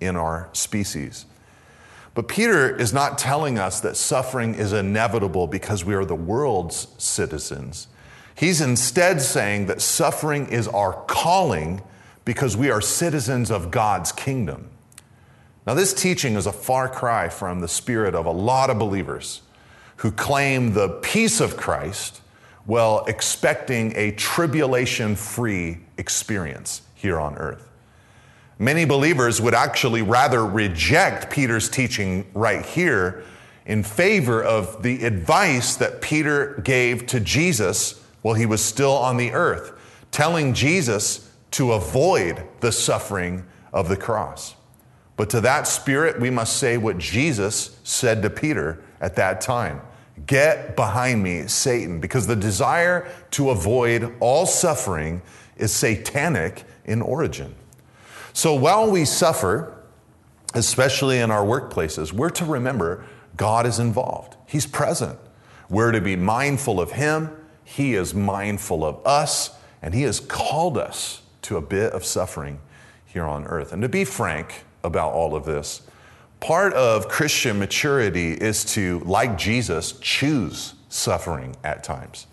in 0.00 0.14
our 0.14 0.48
species. 0.52 1.24
But 2.14 2.28
Peter 2.28 2.74
is 2.74 2.92
not 2.92 3.18
telling 3.18 3.58
us 3.58 3.80
that 3.80 3.96
suffering 3.96 4.54
is 4.54 4.72
inevitable 4.72 5.46
because 5.46 5.84
we 5.84 5.94
are 5.94 6.04
the 6.04 6.14
world's 6.14 6.88
citizens. 6.98 7.88
He's 8.34 8.60
instead 8.60 9.22
saying 9.22 9.66
that 9.66 9.80
suffering 9.80 10.48
is 10.48 10.68
our 10.68 10.92
calling 11.08 11.82
because 12.24 12.56
we 12.56 12.70
are 12.70 12.80
citizens 12.80 13.50
of 13.50 13.70
God's 13.70 14.12
kingdom. 14.12 14.68
Now, 15.66 15.74
this 15.74 15.92
teaching 15.92 16.36
is 16.36 16.46
a 16.46 16.52
far 16.52 16.88
cry 16.88 17.28
from 17.28 17.60
the 17.60 17.68
spirit 17.68 18.14
of 18.14 18.24
a 18.24 18.30
lot 18.30 18.70
of 18.70 18.78
believers 18.78 19.42
who 19.96 20.12
claim 20.12 20.74
the 20.74 20.88
peace 21.02 21.40
of 21.40 21.56
Christ 21.56 22.20
while 22.66 23.04
expecting 23.06 23.92
a 23.96 24.12
tribulation 24.12 25.16
free 25.16 25.78
experience 25.98 26.82
here 26.94 27.18
on 27.18 27.36
earth. 27.36 27.68
Many 28.58 28.84
believers 28.84 29.40
would 29.40 29.54
actually 29.54 30.02
rather 30.02 30.44
reject 30.44 31.30
Peter's 31.30 31.68
teaching 31.68 32.26
right 32.34 32.64
here 32.64 33.24
in 33.66 33.82
favor 33.82 34.42
of 34.42 34.82
the 34.82 35.04
advice 35.04 35.76
that 35.76 36.00
Peter 36.00 36.60
gave 36.64 37.06
to 37.06 37.20
Jesus 37.20 38.02
while 38.22 38.34
he 38.34 38.46
was 38.46 38.62
still 38.62 38.92
on 38.92 39.16
the 39.16 39.32
earth, 39.32 39.72
telling 40.10 40.54
Jesus 40.54 41.30
to 41.52 41.72
avoid 41.72 42.42
the 42.60 42.72
suffering 42.72 43.44
of 43.72 43.88
the 43.88 43.96
cross. 43.96 44.55
But 45.16 45.30
to 45.30 45.40
that 45.42 45.66
spirit, 45.66 46.20
we 46.20 46.30
must 46.30 46.58
say 46.58 46.76
what 46.76 46.98
Jesus 46.98 47.78
said 47.84 48.22
to 48.22 48.30
Peter 48.30 48.82
at 49.00 49.16
that 49.16 49.40
time 49.40 49.80
Get 50.26 50.76
behind 50.76 51.22
me, 51.22 51.46
Satan, 51.46 52.00
because 52.00 52.26
the 52.26 52.36
desire 52.36 53.10
to 53.32 53.50
avoid 53.50 54.14
all 54.18 54.46
suffering 54.46 55.22
is 55.56 55.72
satanic 55.72 56.64
in 56.84 57.02
origin. 57.02 57.54
So 58.32 58.54
while 58.54 58.90
we 58.90 59.04
suffer, 59.04 59.82
especially 60.54 61.18
in 61.18 61.30
our 61.30 61.44
workplaces, 61.44 62.12
we're 62.12 62.30
to 62.30 62.44
remember 62.44 63.04
God 63.36 63.66
is 63.66 63.78
involved. 63.78 64.36
He's 64.46 64.66
present. 64.66 65.18
We're 65.68 65.92
to 65.92 66.00
be 66.00 66.16
mindful 66.16 66.80
of 66.80 66.92
Him. 66.92 67.30
He 67.64 67.94
is 67.94 68.14
mindful 68.14 68.84
of 68.84 69.04
us, 69.06 69.50
and 69.82 69.94
He 69.94 70.02
has 70.02 70.20
called 70.20 70.78
us 70.78 71.22
to 71.42 71.56
a 71.56 71.62
bit 71.62 71.92
of 71.92 72.04
suffering 72.04 72.60
here 73.04 73.24
on 73.24 73.44
earth. 73.46 73.72
And 73.72 73.82
to 73.82 73.88
be 73.88 74.04
frank 74.04 74.64
about 74.86 75.12
all 75.12 75.34
of 75.34 75.44
this, 75.44 75.82
part 76.40 76.72
of 76.72 77.08
Christian 77.08 77.58
maturity 77.58 78.32
is 78.32 78.64
to, 78.74 79.00
like 79.00 79.36
Jesus, 79.36 79.92
choose 80.00 80.74
suffering 80.88 81.56
at 81.64 81.84
times. 81.84 82.26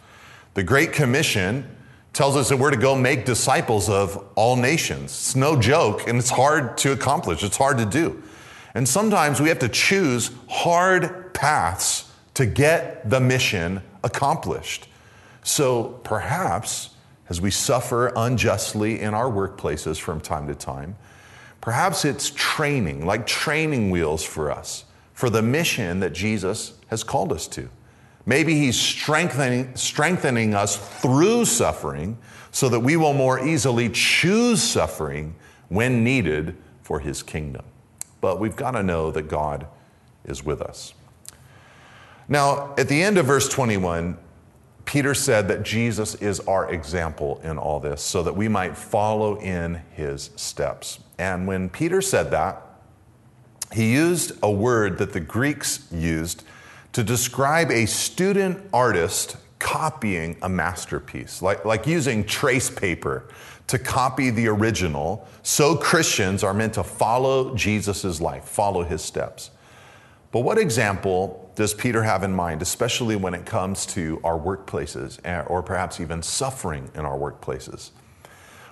The 0.54 0.64
Great 0.64 0.94
Commission 0.94 1.76
tells 2.14 2.38
us 2.38 2.50
that 2.50 2.58
we're 2.58 2.70
to 2.70 2.78
go 2.78 2.96
make 2.96 3.26
disciples 3.26 3.90
of 3.90 4.24
all 4.36 4.56
nations. 4.56 5.06
It's 5.06 5.36
no 5.36 5.60
joke, 5.60 6.08
and 6.08 6.20
it's 6.20 6.30
hard 6.30 6.78
to 6.78 6.92
accomplish, 6.92 7.44
it's 7.44 7.58
hard 7.58 7.80
to 7.80 7.86
do. 7.86 8.22
And 8.76 8.88
sometimes 8.88 9.42
we 9.42 9.50
have 9.50 9.60
to 9.60 9.70
choose 9.70 10.32
hard 10.48 11.34
paths 11.34 12.12
to 12.36 12.46
get 12.46 13.10
the 13.10 13.20
mission 13.20 13.82
accomplished. 14.04 14.88
So 15.44 16.00
perhaps 16.04 16.92
as 17.30 17.42
we 17.42 17.52
suffer 17.52 18.12
unjustly 18.16 19.00
in 19.00 19.14
our 19.14 19.30
workplaces 19.30 20.00
from 20.00 20.20
time 20.20 20.48
to 20.48 20.56
time, 20.56 20.96
perhaps 21.64 22.04
it's 22.04 22.30
training, 22.36 23.06
like 23.06 23.26
training 23.26 23.90
wheels 23.90 24.22
for 24.22 24.52
us, 24.52 24.84
for 25.14 25.30
the 25.30 25.42
mission 25.42 26.02
that 26.02 26.12
Jesus 26.12 26.74
has 26.88 27.06
called 27.06 27.32
us 27.32 27.48
to. 27.48 27.70
Maybe 28.26 28.56
He's 28.56 28.78
strengthening, 28.78 29.74
strengthening 29.78 30.54
us 30.56 30.76
through 31.00 31.46
suffering 31.46 32.18
so 32.52 32.68
that 32.68 32.82
we 32.82 32.98
will 32.98 33.14
more 33.14 33.40
easily 33.40 33.88
choose 33.88 34.62
suffering 34.62 35.36
when 35.70 36.04
needed 36.04 36.58
for 36.82 37.00
His 37.00 37.24
kingdom. 37.24 37.64
But 38.20 38.42
we've 38.42 38.58
got 38.58 38.72
to 38.72 38.84
know 38.84 39.10
that 39.12 39.30
God 39.30 39.66
is 40.26 40.44
with 40.44 40.62
us. 40.62 40.94
Now, 42.28 42.74
at 42.78 42.90
the 42.90 43.02
end 43.02 43.18
of 43.18 43.26
verse 43.26 43.48
21, 43.48 44.18
Peter 44.86 45.14
said 45.14 45.48
that 45.48 45.64
Jesus 45.64 46.16
is 46.16 46.40
our 46.42 46.72
example 46.72 47.40
in 47.44 47.58
all 47.58 47.80
this 47.80 48.02
so 48.02 48.22
that 48.24 48.36
we 48.36 48.48
might 48.48 48.78
follow 48.78 49.40
in 49.40 49.82
his 49.92 50.30
steps. 50.36 51.00
And 51.18 51.48
when 51.48 51.70
Peter 51.70 52.02
said 52.02 52.32
that, 52.32 52.62
he 53.72 53.94
used 53.94 54.34
a 54.44 54.52
word 54.52 54.98
that 55.00 55.14
the 55.14 55.20
Greeks 55.20 55.88
used 55.92 56.44
to 56.92 57.04
describe 57.04 57.72
a 57.72 57.86
student 57.88 58.70
artist 58.72 59.38
copying 59.58 60.36
a 60.42 60.50
masterpiece, 60.50 61.42
like, 61.42 61.66
like 61.66 61.88
using 61.88 62.24
trace 62.24 62.70
paper 62.70 63.24
to 63.68 63.80
copy 63.80 64.30
the 64.30 64.48
original. 64.48 65.26
So 65.42 65.76
Christians 65.76 66.44
are 66.44 66.54
meant 66.54 66.74
to 66.74 66.84
follow 66.84 67.56
Jesus' 67.56 68.20
life, 68.20 68.44
follow 68.44 68.84
his 68.84 69.02
steps. 69.02 69.52
But 70.34 70.40
what 70.40 70.58
example 70.58 71.52
does 71.54 71.76
Peter 71.76 72.02
have 72.02 72.24
in 72.24 72.34
mind, 72.34 72.64
especially 72.64 73.16
when 73.16 73.36
it 73.36 73.46
comes 73.46 73.86
to 73.86 74.20
our 74.24 74.38
workplaces 74.38 75.20
or 75.48 75.62
perhaps 75.62 76.02
even 76.02 76.24
suffering 76.24 76.90
in 76.96 77.06
our 77.06 77.18
workplaces? 77.18 77.92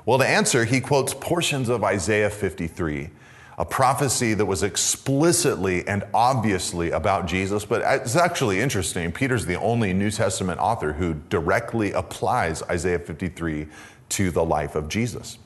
Well, 0.04 0.18
to 0.18 0.28
answer, 0.28 0.66
he 0.66 0.82
quotes 0.82 1.14
portions 1.14 1.70
of 1.70 1.84
Isaiah 1.84 2.32
53 2.32 3.12
a 3.58 3.66
prophecy 3.66 4.34
that 4.34 4.46
was 4.46 4.64
explicitly 4.64 5.88
and 5.88 6.04
obviously 6.16 6.90
about 6.90 7.28
Jesus, 7.28 7.64
but 7.64 7.84
it's 8.02 8.16
actually 8.16 8.60
interesting. 8.60 9.12
Peter's 9.12 9.46
the 9.46 9.60
only 9.60 9.94
New 9.94 10.10
Testament 10.10 10.60
author 10.60 10.94
who 10.94 11.14
directly 11.30 11.92
applies 11.92 12.64
Isaiah 12.64 12.98
53 12.98 13.68
to 14.10 14.32
the 14.32 14.44
life 14.44 14.74
of 14.76 14.90
Jesus. 14.90 15.38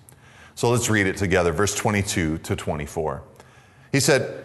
So 0.54 0.70
let's 0.70 0.90
read 0.90 1.08
it 1.08 1.18
together, 1.18 1.52
verse 1.52 1.76
22 1.76 2.38
to 2.38 2.56
24. 2.56 3.22
He 3.92 4.00
said, 4.00 4.45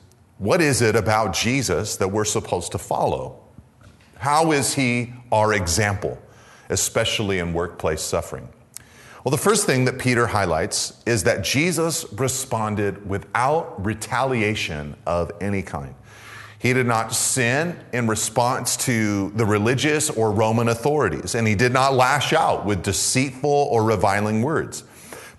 what 0.41 0.61
is 0.61 0.81
it 0.81 0.95
about 0.95 1.33
Jesus 1.33 1.95
that 1.97 2.09
we're 2.09 2.25
supposed 2.25 2.73
to 2.73 2.77
follow? 2.77 3.39
How 4.17 4.51
is 4.51 4.73
he 4.73 5.13
our 5.31 5.53
example? 5.53 6.21
especially 6.71 7.37
in 7.37 7.53
workplace 7.53 8.01
suffering? 8.01 8.49
Well, 9.23 9.29
the 9.29 9.37
first 9.37 9.67
thing 9.67 9.85
that 9.85 9.99
Peter 9.99 10.25
highlights 10.25 10.99
is 11.05 11.25
that 11.25 11.43
Jesus 11.43 12.05
responded 12.13 13.07
without 13.07 13.85
retaliation 13.85 14.95
of 15.05 15.31
any 15.39 15.61
kind. 15.61 15.93
He 16.57 16.73
did 16.73 16.87
not 16.87 17.13
sin 17.13 17.79
in 17.93 18.07
response 18.07 18.77
to 18.77 19.29
the 19.31 19.45
religious 19.45 20.09
or 20.09 20.31
Roman 20.31 20.69
authorities, 20.69 21.35
and 21.35 21.47
he 21.47 21.55
did 21.55 21.71
not 21.71 21.93
lash 21.93 22.33
out 22.33 22.65
with 22.65 22.83
deceitful 22.83 23.49
or 23.49 23.83
reviling 23.83 24.41
words. 24.41 24.83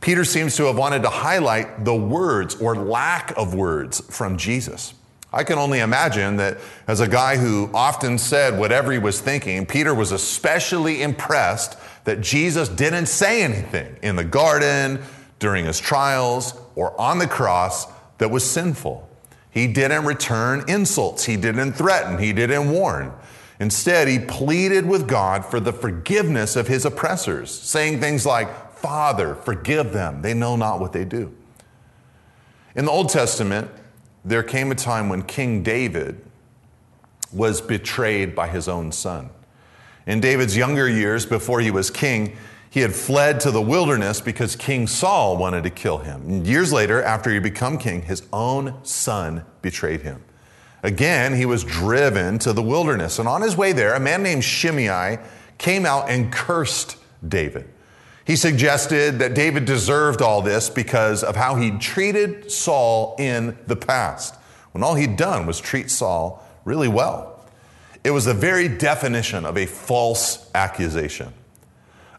Peter 0.02 0.24
seems 0.24 0.56
to 0.56 0.64
have 0.64 0.76
wanted 0.76 1.02
to 1.02 1.08
highlight 1.08 1.84
the 1.84 1.94
words 1.94 2.60
or 2.60 2.74
lack 2.76 3.32
of 3.38 3.54
words 3.54 4.00
from 4.14 4.36
Jesus. 4.36 4.92
I 5.32 5.44
can 5.44 5.58
only 5.58 5.78
imagine 5.78 6.36
that 6.36 6.58
as 6.86 7.00
a 7.00 7.08
guy 7.08 7.38
who 7.38 7.70
often 7.72 8.18
said 8.18 8.58
whatever 8.58 8.92
he 8.92 8.98
was 8.98 9.20
thinking, 9.20 9.64
Peter 9.64 9.94
was 9.94 10.12
especially 10.12 11.00
impressed 11.02 11.78
that 12.04 12.20
Jesus 12.20 12.68
didn't 12.68 13.06
say 13.06 13.42
anything 13.42 13.96
in 14.02 14.16
the 14.16 14.24
garden, 14.24 15.02
during 15.38 15.64
his 15.64 15.80
trials, 15.80 16.54
or 16.76 16.98
on 17.00 17.18
the 17.18 17.26
cross 17.26 17.86
that 18.18 18.30
was 18.30 18.48
sinful. 18.48 19.08
He 19.50 19.66
didn't 19.66 20.04
return 20.04 20.64
insults, 20.68 21.24
he 21.24 21.36
didn't 21.36 21.72
threaten, 21.72 22.18
he 22.18 22.32
didn't 22.32 22.70
warn. 22.70 23.12
Instead, 23.58 24.08
he 24.08 24.18
pleaded 24.18 24.86
with 24.86 25.08
God 25.08 25.44
for 25.44 25.60
the 25.60 25.72
forgiveness 25.72 26.56
of 26.56 26.68
his 26.68 26.84
oppressors, 26.84 27.50
saying 27.50 28.00
things 28.00 28.26
like, 28.26 28.48
Father, 28.82 29.36
forgive 29.36 29.92
them. 29.92 30.22
They 30.22 30.34
know 30.34 30.56
not 30.56 30.80
what 30.80 30.92
they 30.92 31.04
do. 31.04 31.32
In 32.74 32.84
the 32.84 32.90
Old 32.90 33.08
Testament, 33.08 33.70
there 34.24 34.42
came 34.42 34.72
a 34.72 34.74
time 34.74 35.08
when 35.08 35.22
King 35.22 35.62
David 35.62 36.20
was 37.32 37.60
betrayed 37.60 38.34
by 38.34 38.48
his 38.48 38.68
own 38.68 38.92
son. 38.92 39.30
In 40.06 40.20
David's 40.20 40.56
younger 40.56 40.88
years, 40.88 41.24
before 41.24 41.60
he 41.60 41.70
was 41.70 41.90
king, 41.90 42.36
he 42.70 42.80
had 42.80 42.92
fled 42.92 43.38
to 43.40 43.50
the 43.50 43.62
wilderness 43.62 44.20
because 44.20 44.56
King 44.56 44.86
Saul 44.86 45.36
wanted 45.36 45.62
to 45.62 45.70
kill 45.70 45.98
him. 45.98 46.44
Years 46.44 46.72
later, 46.72 47.02
after 47.02 47.30
he 47.30 47.38
became 47.38 47.78
king, 47.78 48.02
his 48.02 48.22
own 48.32 48.74
son 48.82 49.44
betrayed 49.60 50.02
him. 50.02 50.24
Again, 50.82 51.34
he 51.34 51.46
was 51.46 51.62
driven 51.62 52.38
to 52.40 52.52
the 52.52 52.62
wilderness. 52.62 53.18
And 53.18 53.28
on 53.28 53.42
his 53.42 53.56
way 53.56 53.72
there, 53.72 53.94
a 53.94 54.00
man 54.00 54.22
named 54.22 54.42
Shimei 54.42 55.18
came 55.58 55.86
out 55.86 56.08
and 56.08 56.32
cursed 56.32 56.96
David. 57.26 57.68
He 58.24 58.36
suggested 58.36 59.18
that 59.18 59.34
David 59.34 59.64
deserved 59.64 60.22
all 60.22 60.42
this 60.42 60.70
because 60.70 61.24
of 61.24 61.34
how 61.34 61.56
he'd 61.56 61.80
treated 61.80 62.50
Saul 62.50 63.16
in 63.18 63.58
the 63.66 63.76
past, 63.76 64.36
when 64.72 64.84
all 64.84 64.94
he'd 64.94 65.16
done 65.16 65.46
was 65.46 65.58
treat 65.60 65.90
Saul 65.90 66.44
really 66.64 66.88
well. 66.88 67.44
It 68.04 68.10
was 68.10 68.24
the 68.24 68.34
very 68.34 68.68
definition 68.68 69.44
of 69.44 69.56
a 69.56 69.66
false 69.66 70.50
accusation. 70.54 71.32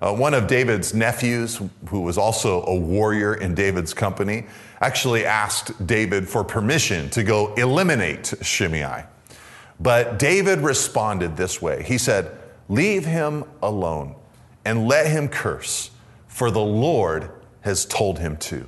Uh, 0.01 0.13
one 0.13 0.33
of 0.33 0.47
David's 0.47 0.93
nephews, 0.93 1.61
who 1.87 2.01
was 2.01 2.17
also 2.17 2.65
a 2.65 2.75
warrior 2.75 3.35
in 3.35 3.55
David's 3.55 3.93
company, 3.93 4.45
actually 4.81 5.25
asked 5.25 5.87
David 5.87 6.27
for 6.27 6.43
permission 6.43 7.09
to 7.11 7.23
go 7.23 7.53
eliminate 7.53 8.33
Shimei. 8.41 9.05
But 9.79 10.19
David 10.19 10.59
responded 10.59 11.37
this 11.37 11.61
way 11.61 11.83
He 11.83 11.97
said, 11.97 12.37
Leave 12.67 13.05
him 13.05 13.45
alone 13.61 14.15
and 14.65 14.87
let 14.87 15.07
him 15.07 15.29
curse 15.29 15.91
for 16.33 16.49
the 16.49 16.59
Lord 16.59 17.29
has 17.61 17.85
told 17.85 18.17
him 18.17 18.37
to. 18.37 18.67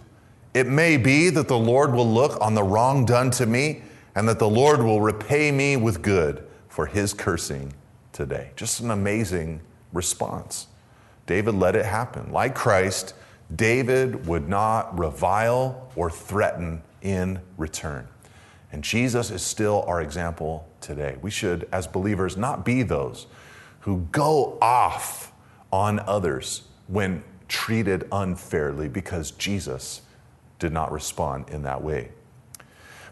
It 0.53 0.67
may 0.67 0.97
be 0.97 1.31
that 1.31 1.47
the 1.47 1.57
Lord 1.57 1.95
will 1.95 2.07
look 2.07 2.39
on 2.39 2.53
the 2.53 2.61
wrong 2.61 3.05
done 3.05 3.31
to 3.31 3.47
me 3.47 3.81
and 4.13 4.29
that 4.29 4.37
the 4.37 4.47
Lord 4.47 4.83
will 4.83 5.01
repay 5.01 5.51
me 5.51 5.75
with 5.75 6.03
good 6.03 6.45
for 6.69 6.85
his 6.85 7.11
cursing 7.11 7.73
today. 8.13 8.51
Just 8.55 8.81
an 8.81 8.91
amazing 8.91 9.61
response. 9.93 10.67
David 11.25 11.55
let 11.55 11.75
it 11.75 11.85
happen. 11.85 12.31
Like 12.31 12.53
Christ, 12.53 13.15
David 13.55 14.27
would 14.27 14.47
not 14.47 14.97
revile 14.99 15.91
or 15.95 16.11
threaten 16.11 16.83
in 17.01 17.39
return. 17.57 18.07
And 18.71 18.83
Jesus 18.83 19.31
is 19.31 19.41
still 19.41 19.83
our 19.87 20.03
example 20.03 20.69
today. 20.81 21.17
We 21.19 21.31
should, 21.31 21.67
as 21.71 21.87
believers, 21.87 22.37
not 22.37 22.63
be 22.63 22.83
those 22.83 23.25
who 23.79 24.07
go 24.11 24.59
off 24.61 25.33
on 25.71 25.99
others 26.01 26.61
when 26.87 27.23
treated 27.55 28.05
unfairly 28.11 28.89
because 28.89 29.31
Jesus 29.31 30.01
did 30.59 30.73
not 30.73 30.91
respond 30.91 31.49
in 31.49 31.63
that 31.63 31.81
way. 31.81 32.09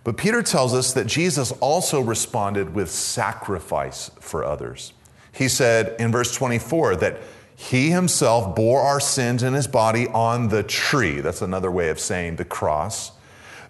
But 0.03 0.17
Peter 0.17 0.43
tells 0.43 0.73
us 0.73 0.91
that 0.93 1.07
Jesus 1.07 1.53
also 1.53 2.01
responded 2.01 2.75
with 2.75 2.91
sacrifice 2.91 4.11
for 4.19 4.43
others. 4.43 4.91
He 5.31 5.47
said 5.47 5.95
in 5.97 6.11
verse 6.11 6.35
24 6.35 6.97
that 6.97 7.21
he 7.55 7.89
himself 7.89 8.53
bore 8.53 8.81
our 8.81 8.99
sins 8.99 9.43
in 9.43 9.53
his 9.53 9.65
body 9.65 10.07
on 10.09 10.49
the 10.49 10.61
tree. 10.61 11.21
That's 11.21 11.41
another 11.41 11.71
way 11.71 11.87
of 11.87 12.01
saying 12.01 12.35
the 12.35 12.43
cross. 12.43 13.13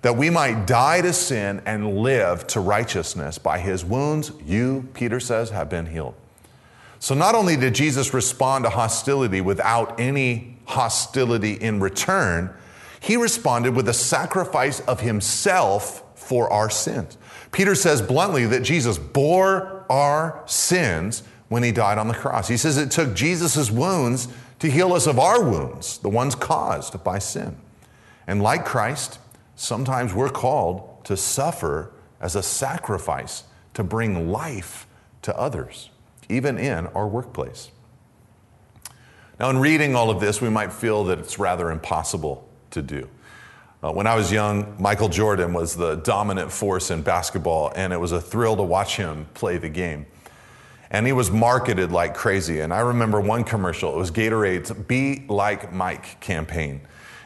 That 0.02 0.18
we 0.18 0.32
might 0.32 0.66
die 0.66 1.02
to 1.02 1.14
sin 1.14 1.62
and 1.68 2.00
live 2.00 2.48
to 2.48 2.60
righteousness. 2.60 3.38
By 3.38 3.60
his 3.60 3.86
wounds, 3.86 4.32
you, 4.44 4.90
Peter 4.96 5.20
says, 5.20 5.52
have 5.52 5.70
been 5.70 5.86
healed. 5.86 6.16
So 7.00 7.14
not 7.14 7.36
only 7.36 7.58
did 7.58 7.76
Jesus 7.76 8.14
respond 8.14 8.64
to 8.64 8.72
hostility 8.72 9.42
without 9.42 10.00
any 10.00 10.53
hostility 10.66 11.54
in 11.54 11.80
return, 11.80 12.54
he 13.00 13.18
responded 13.18 13.76
with 13.76 13.88
a 13.90 13.94
sacrifice 13.94 14.80
of 14.82 15.02
himself 15.02 16.04
for 16.16 16.50
our 16.52 16.70
sins. 16.70 17.18
Peter 17.52 17.76
says 17.76 18.02
bluntly 18.02 18.46
that 18.46 18.64
Jesus 18.64 18.98
bore 18.98 19.86
our 19.90 20.42
sins 20.46 21.24
when 21.50 21.64
he 21.64 21.72
died 21.72 21.98
on 21.98 22.08
the 22.08 22.14
cross. 22.14 22.48
He 22.48 22.58
says 22.58 22.78
it 22.78 22.92
took 22.92 23.14
Jesus' 23.14 23.70
wounds 23.70 24.28
to 24.60 24.72
heal 24.72 24.94
us 24.94 25.06
of 25.06 25.20
our 25.20 25.44
wounds, 25.44 25.98
the 26.00 26.10
ones 26.10 26.36
caused 26.36 27.04
by 27.04 27.20
sin. 27.20 27.58
And 28.26 28.42
like 28.42 28.66
Christ, 28.66 29.20
sometimes 29.56 30.14
we're 30.14 30.30
called 30.30 31.04
to 31.06 31.18
suffer 31.18 31.92
as 32.22 32.36
a 32.36 32.42
sacrifice 32.42 33.44
to 33.74 33.84
bring 33.84 34.32
life 34.32 34.88
to 35.24 35.38
others, 35.38 35.90
even 36.30 36.58
in 36.58 36.88
our 36.88 37.08
workplace. 37.08 37.70
Now, 39.40 39.50
in 39.50 39.58
reading 39.58 39.96
all 39.96 40.10
of 40.10 40.20
this, 40.20 40.42
we 40.42 40.50
might 40.50 40.72
feel 40.72 41.06
that 41.06 41.18
it's 41.20 41.40
rather 41.40 41.72
impossible 41.72 42.48
to 42.72 42.82
do. 42.82 43.10
Uh, 43.84 43.92
when 43.92 44.08
I 44.08 44.16
was 44.16 44.32
young, 44.32 44.76
Michael 44.80 45.10
Jordan 45.10 45.54
was 45.54 45.76
the 45.76 45.96
dominant 45.96 46.52
force 46.52 46.92
in 46.92 47.02
basketball, 47.02 47.74
and 47.76 47.92
it 47.92 48.00
was 48.00 48.12
a 48.12 48.22
thrill 48.22 48.56
to 48.56 48.64
watch 48.64 48.96
him 48.96 49.26
play 49.34 49.58
the 49.58 49.70
game. 49.70 50.06
And 50.92 51.08
he 51.08 51.12
was 51.12 51.32
marketed 51.32 51.92
like 51.92 52.14
crazy. 52.14 52.60
And 52.60 52.72
I 52.72 52.82
remember 52.82 53.20
one 53.20 53.44
commercial, 53.44 53.92
it 53.94 53.98
was 53.98 54.12
Gatorade's 54.12 54.72
Be 54.72 55.26
Like 55.28 55.74
Mike 55.74 56.22
campaign. 56.22 56.82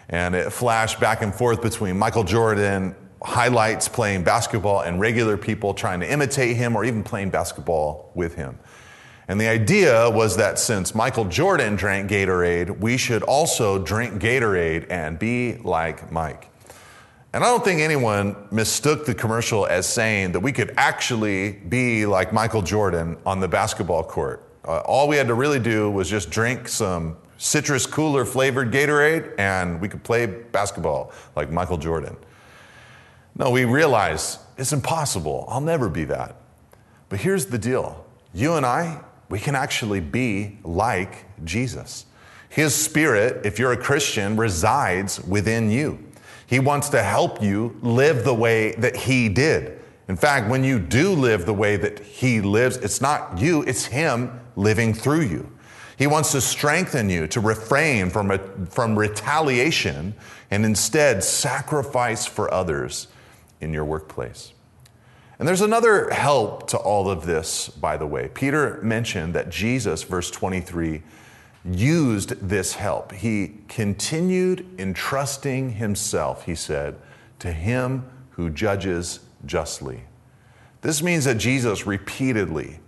And 0.08 0.34
it 0.34 0.54
flashed 0.54 1.02
back 1.02 1.22
and 1.22 1.36
forth 1.36 1.62
between 1.62 2.00
Michael 2.00 2.24
Jordan, 2.24 2.96
highlights 3.22 3.90
playing 3.90 4.24
basketball, 4.24 4.82
and 4.82 5.02
regular 5.02 5.36
people 5.36 5.74
trying 5.74 6.00
to 6.00 6.10
imitate 6.10 6.56
him 6.56 6.78
or 6.78 6.86
even 6.86 7.04
playing 7.04 7.30
basketball 7.30 8.12
with 8.16 8.36
him. 8.36 8.58
And 9.28 9.42
the 9.42 9.48
idea 9.48 10.10
was 10.10 10.38
that 10.38 10.58
since 10.58 10.96
Michael 10.96 11.26
Jordan 11.26 11.76
drank 11.76 12.10
Gatorade, 12.10 12.80
we 12.80 12.96
should 12.96 13.24
also 13.24 13.78
drink 13.78 14.22
Gatorade 14.22 14.88
and 14.90 15.20
be 15.20 15.58
like 15.58 16.12
Mike. 16.12 16.50
And 17.34 17.44
I 17.44 17.48
don't 17.48 17.64
think 17.64 17.82
anyone 17.82 18.36
mistook 18.52 19.06
the 19.06 19.14
commercial 19.14 19.68
as 19.68 19.86
saying 19.86 20.32
that 20.32 20.40
we 20.40 20.54
could 20.54 20.74
actually 20.78 21.52
be 21.52 22.06
like 22.06 22.32
Michael 22.32 22.62
Jordan 22.62 23.18
on 23.26 23.42
the 23.42 23.48
basketball 23.50 24.04
court. 24.04 24.44
Uh, 24.66 24.80
all 24.80 25.10
we 25.10 25.18
had 25.18 25.28
to 25.28 25.34
really 25.34 25.60
do 25.60 25.92
was 25.92 26.10
just 26.10 26.30
drink 26.30 26.70
some 26.70 27.18
citrus 27.38 27.86
cooler 27.86 28.24
flavored 28.26 28.72
Gatorade 28.72 29.34
and 29.38 29.80
we 29.82 29.90
could 29.90 30.04
play 30.04 30.26
basketball 30.26 31.12
like 31.36 31.52
Michael 31.52 31.78
Jordan. 31.78 32.16
No, 33.36 33.52
we 33.52 33.66
realize 33.66 34.40
it's 34.58 34.74
impossible. 34.74 35.46
I'll 35.50 35.62
never 35.62 35.90
be 35.90 36.06
that. 36.06 36.38
But 37.10 37.20
here's 37.20 37.46
the 37.46 37.58
deal 37.58 38.06
you 38.34 38.54
and 38.54 38.66
I, 38.66 39.02
we 39.30 39.40
can 39.40 39.56
actually 39.56 40.00
be 40.00 40.58
like 40.64 41.26
Jesus. 41.44 42.06
His 42.50 42.74
spirit, 42.74 43.46
if 43.46 43.60
you're 43.60 43.74
a 43.74 43.78
Christian, 43.78 44.38
resides 44.38 45.22
within 45.24 45.70
you. 45.70 46.00
He 46.48 46.60
wants 46.60 46.90
to 46.90 47.04
help 47.04 47.42
you 47.42 47.78
live 47.82 48.24
the 48.24 48.34
way 48.34 48.72
that 48.76 48.96
He 48.96 49.28
did. 49.28 49.82
In 50.08 50.16
fact, 50.16 50.50
when 50.50 50.64
you 50.64 50.80
do 50.80 51.12
live 51.12 51.46
the 51.46 51.54
way 51.54 51.76
that 51.76 52.00
He 52.00 52.40
lives, 52.40 52.78
it's 52.78 53.02
not 53.02 53.38
you, 53.38 53.64
it's 53.64 53.86
Him 53.86 54.40
living 54.56 54.94
through 54.94 55.22
you. 55.22 55.52
He 55.98 56.08
wants 56.08 56.32
to 56.32 56.42
strengthen 56.42 57.10
you 57.10 57.28
to 57.28 57.42
refrain 57.42 58.10
from, 58.10 58.68
from 58.68 58.98
retaliation 58.98 60.14
and 60.50 60.64
instead 60.64 61.24
sacrifice 61.24 62.26
for 62.26 62.54
others 62.54 63.08
in 63.60 63.74
your 63.74 63.84
workplace. 63.84 64.54
And 65.40 65.48
there's 65.48 65.62
another 65.62 66.10
help 66.10 66.68
to 66.70 66.78
all 66.78 67.10
of 67.10 67.26
this, 67.26 67.70
by 67.70 67.98
the 67.98 68.08
way. 68.08 68.30
Peter 68.34 68.80
mentioned 68.82 69.36
that 69.36 69.50
Jesus, 69.50 70.04
verse 70.04 70.32
23, 70.32 71.04
used 71.64 72.30
this 72.50 72.74
help. 72.74 73.12
He 73.12 73.56
continued 73.68 74.66
entrusting 74.80 75.74
himself, 75.74 76.46
he 76.46 76.56
said, 76.56 76.96
to 77.40 77.52
him 77.52 78.10
who 78.32 78.50
judges 78.50 79.20
justly. 79.46 80.04
This 80.82 81.04
means 81.04 81.26
that 81.26 81.38
Jesus 81.38 81.86
repeatedly, 81.86 82.80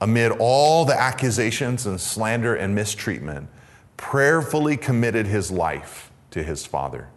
amid 0.00 0.32
all 0.38 0.84
the 0.84 0.98
accusations 0.98 1.86
and 1.86 2.00
slander 2.00 2.54
and 2.54 2.74
mistreatment, 2.74 3.48
prayerfully 3.96 4.76
committed 4.76 5.26
his 5.26 5.50
life 5.50 6.10
to 6.30 6.42
his 6.42 6.64
Father. 6.64 7.08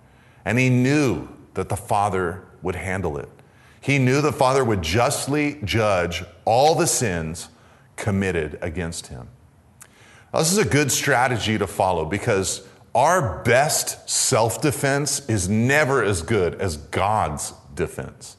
And 0.44 0.58
he 0.58 0.70
knew 0.70 1.30
that 1.54 1.70
the 1.70 1.78
Father 1.78 2.44
would 2.62 2.76
handle 2.76 3.18
it. 3.18 3.30
He 3.82 3.98
knew 3.98 4.22
the 4.22 4.32
Father 4.32 4.64
would 4.64 4.84
justly 4.84 5.60
judge 5.64 6.24
all 6.46 6.76
the 6.76 6.88
sins 6.88 7.50
committed 7.96 8.58
against 8.62 9.08
him. 9.08 9.28
Now, 10.32 10.40
this 10.40 10.52
is 10.52 10.60
a 10.60 10.66
good 10.66 10.92
strategy 10.92 11.58
to 11.58 11.68
follow 11.68 12.06
because 12.06 12.66
our 12.94 13.44
best 13.44 14.10
self 14.10 14.62
defense 14.62 15.28
is 15.28 15.50
never 15.50 16.04
as 16.04 16.22
good 16.22 16.56
as 16.56 16.78
God's 16.78 17.54
defense. 17.74 18.38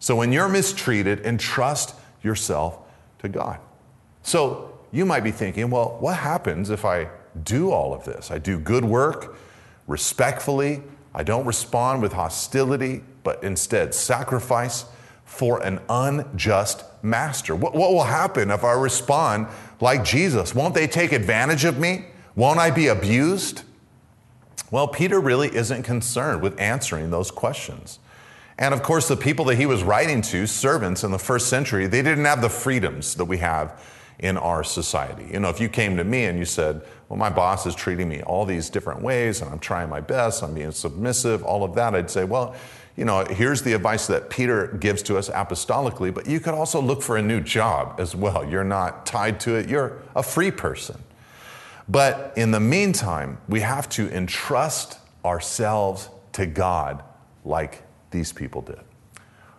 So 0.00 0.16
when 0.16 0.32
you're 0.32 0.48
mistreated, 0.48 1.24
entrust 1.24 1.94
yourself 2.22 2.78
to 3.20 3.28
God. 3.28 3.58
So 4.22 4.78
you 4.90 5.06
might 5.06 5.22
be 5.22 5.30
thinking, 5.30 5.70
well, 5.70 5.96
what 6.00 6.16
happens 6.16 6.68
if 6.70 6.84
I 6.84 7.08
do 7.44 7.70
all 7.70 7.94
of 7.94 8.04
this? 8.04 8.30
I 8.30 8.38
do 8.38 8.58
good 8.58 8.84
work 8.84 9.36
respectfully, 9.86 10.82
I 11.14 11.22
don't 11.22 11.44
respond 11.44 12.02
with 12.02 12.12
hostility, 12.12 13.02
but 13.22 13.42
instead 13.42 13.94
sacrifice 13.94 14.84
for 15.24 15.62
an 15.62 15.80
unjust 15.88 16.84
master? 17.02 17.54
What, 17.54 17.74
what, 17.74 17.92
will 17.92 18.04
happen 18.04 18.50
if 18.50 18.64
I 18.64 18.72
respond 18.72 19.46
like 19.80 20.04
Jesus? 20.04 20.54
Won't 20.54 20.74
they 20.74 20.86
take 20.86 21.12
advantage 21.12 21.64
of 21.64 21.78
me? 21.78 22.06
Won't 22.34 22.58
I 22.58 22.70
be 22.70 22.88
abused? 22.88 23.62
Well, 24.70 24.88
Peter 24.88 25.20
really 25.20 25.54
isn't 25.54 25.82
concerned 25.82 26.42
with 26.42 26.60
answering 26.60 27.10
those 27.10 27.30
questions. 27.30 27.98
And 28.58 28.74
of 28.74 28.82
course, 28.82 29.08
the 29.08 29.16
people 29.16 29.46
that 29.46 29.56
he 29.56 29.66
was 29.66 29.82
writing 29.82 30.20
to, 30.22 30.46
servants 30.46 31.02
in 31.02 31.10
the 31.10 31.18
first 31.18 31.48
century, 31.48 31.86
they 31.86 32.02
didn't 32.02 32.26
have 32.26 32.42
the 32.42 32.50
freedoms 32.50 33.14
that 33.14 33.24
we 33.24 33.38
have 33.38 33.82
in 34.18 34.36
our 34.36 34.62
society. 34.62 35.28
You 35.32 35.40
know, 35.40 35.48
if 35.48 35.60
you 35.60 35.68
came 35.68 35.96
to 35.96 36.04
me 36.04 36.26
and 36.26 36.38
you 36.38 36.44
said, 36.44 36.82
Well, 37.10 37.18
my 37.18 37.28
boss 37.28 37.66
is 37.66 37.74
treating 37.74 38.08
me 38.08 38.22
all 38.22 38.46
these 38.46 38.70
different 38.70 39.02
ways, 39.02 39.42
and 39.42 39.50
I'm 39.50 39.58
trying 39.58 39.88
my 39.88 40.00
best, 40.00 40.44
I'm 40.44 40.54
being 40.54 40.70
submissive, 40.70 41.42
all 41.42 41.64
of 41.64 41.74
that, 41.74 41.92
I'd 41.92 42.08
say, 42.08 42.22
Well, 42.22 42.54
you 42.96 43.04
know, 43.04 43.24
here's 43.24 43.62
the 43.62 43.72
advice 43.72 44.06
that 44.06 44.30
Peter 44.30 44.68
gives 44.78 45.02
to 45.04 45.18
us 45.18 45.28
apostolically, 45.28 46.14
but 46.14 46.28
you 46.28 46.38
could 46.38 46.54
also 46.54 46.80
look 46.80 47.02
for 47.02 47.16
a 47.16 47.22
new 47.22 47.40
job 47.40 47.96
as 47.98 48.14
well. 48.14 48.48
You're 48.48 48.62
not 48.62 49.06
tied 49.06 49.40
to 49.40 49.56
it, 49.56 49.68
you're 49.68 50.00
a 50.14 50.22
free 50.22 50.52
person. 50.52 51.02
But 51.88 52.32
in 52.36 52.52
the 52.52 52.60
meantime, 52.60 53.38
we 53.48 53.60
have 53.60 53.88
to 53.90 54.08
entrust 54.10 54.98
ourselves 55.24 56.10
to 56.32 56.46
God 56.46 57.02
like 57.44 57.82
these 58.12 58.32
people 58.32 58.62
did. 58.62 58.78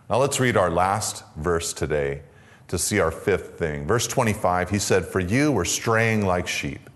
Now 0.08 0.16
let's 0.16 0.40
read 0.40 0.56
our 0.56 0.70
last 0.70 1.22
verse 1.36 1.74
today 1.74 2.22
to 2.68 2.78
see 2.78 2.98
our 2.98 3.10
fifth 3.10 3.58
thing. 3.58 3.86
Verse 3.86 4.06
25, 4.06 4.70
he 4.70 4.78
said, 4.78 5.04
For 5.04 5.20
you 5.20 5.52
were 5.52 5.66
straying 5.66 6.24
like 6.24 6.48
sheep, 6.48 6.88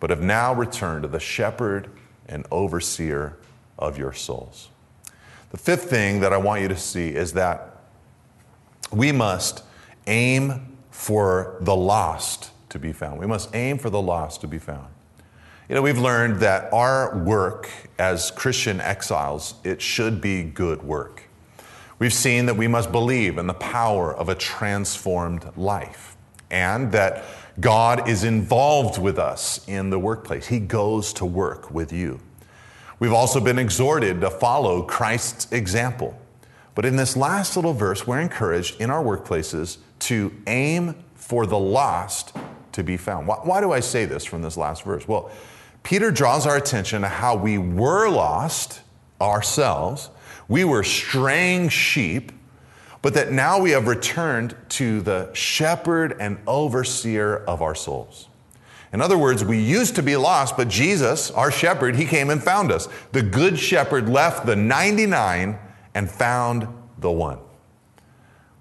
but 0.00 0.10
have 0.10 0.22
now 0.22 0.52
returned 0.52 1.02
to 1.02 1.08
the 1.08 1.20
shepherd 1.20 1.90
and 2.26 2.46
overseer 2.50 3.36
of 3.78 3.98
your 3.98 4.12
souls. 4.12 4.68
The 5.50 5.58
fifth 5.58 5.90
thing 5.90 6.20
that 6.20 6.32
I 6.32 6.36
want 6.36 6.62
you 6.62 6.68
to 6.68 6.76
see 6.76 7.08
is 7.08 7.34
that 7.34 7.76
we 8.90 9.12
must 9.12 9.62
aim 10.06 10.76
for 10.90 11.56
the 11.60 11.74
lost 11.74 12.50
to 12.70 12.78
be 12.78 12.92
found. 12.92 13.20
We 13.20 13.26
must 13.26 13.54
aim 13.54 13.78
for 13.78 13.90
the 13.90 14.00
lost 14.00 14.40
to 14.42 14.48
be 14.48 14.58
found. 14.58 14.88
You 15.68 15.76
know, 15.76 15.82
we've 15.82 15.98
learned 15.98 16.40
that 16.40 16.72
our 16.72 17.16
work 17.16 17.70
as 17.98 18.30
Christian 18.32 18.80
exiles, 18.80 19.54
it 19.62 19.80
should 19.80 20.20
be 20.20 20.42
good 20.42 20.82
work. 20.82 21.24
We've 21.98 22.12
seen 22.12 22.46
that 22.46 22.56
we 22.56 22.66
must 22.66 22.90
believe 22.90 23.38
in 23.38 23.46
the 23.46 23.54
power 23.54 24.14
of 24.14 24.28
a 24.28 24.34
transformed 24.34 25.46
life 25.56 26.16
and 26.50 26.90
that 26.92 27.24
God 27.60 28.08
is 28.08 28.24
involved 28.24 28.98
with 29.00 29.18
us 29.18 29.66
in 29.68 29.90
the 29.90 29.98
workplace. 29.98 30.46
He 30.46 30.60
goes 30.60 31.12
to 31.14 31.26
work 31.26 31.70
with 31.70 31.92
you. 31.92 32.20
We've 32.98 33.12
also 33.12 33.40
been 33.40 33.58
exhorted 33.58 34.20
to 34.20 34.30
follow 34.30 34.82
Christ's 34.82 35.50
example. 35.52 36.18
But 36.74 36.84
in 36.84 36.96
this 36.96 37.16
last 37.16 37.56
little 37.56 37.74
verse, 37.74 38.06
we're 38.06 38.20
encouraged 38.20 38.80
in 38.80 38.90
our 38.90 39.02
workplaces 39.02 39.78
to 40.00 40.32
aim 40.46 40.94
for 41.14 41.46
the 41.46 41.58
lost 41.58 42.34
to 42.72 42.82
be 42.82 42.96
found. 42.96 43.26
Why, 43.26 43.36
why, 43.36 43.60
do 43.60 43.72
I 43.72 43.80
say 43.80 44.04
this 44.04 44.24
from 44.24 44.42
this 44.42 44.56
last 44.56 44.84
verse? 44.84 45.06
Well, 45.06 45.30
Peter 45.82 46.10
draws 46.10 46.46
our 46.46 46.56
attention 46.56 47.02
to 47.02 47.08
how 47.08 47.36
we 47.36 47.58
were 47.58 48.08
lost 48.08 48.80
ourselves. 49.20 50.10
We 50.48 50.64
were 50.64 50.84
straying 50.84 51.70
sheep, 51.70 52.32
but 53.02 53.14
that 53.14 53.32
now 53.32 53.60
we 53.60 53.70
have 53.70 53.86
returned 53.86 54.54
to 54.68 55.00
the 55.00 55.32
shepherd 55.32 56.16
and 56.20 56.38
overseer 56.46 57.36
of 57.46 57.62
our 57.62 57.74
souls. 57.74 58.28
In 58.92 59.00
other 59.00 59.16
words, 59.16 59.44
we 59.44 59.58
used 59.58 59.94
to 59.96 60.02
be 60.02 60.16
lost, 60.16 60.56
but 60.56 60.68
Jesus, 60.68 61.30
our 61.30 61.50
shepherd, 61.50 61.96
he 61.96 62.04
came 62.04 62.28
and 62.28 62.42
found 62.42 62.72
us. 62.72 62.88
The 63.12 63.22
good 63.22 63.58
shepherd 63.58 64.08
left 64.08 64.46
the 64.46 64.56
99 64.56 65.58
and 65.94 66.10
found 66.10 66.66
the 66.98 67.10
one. 67.10 67.38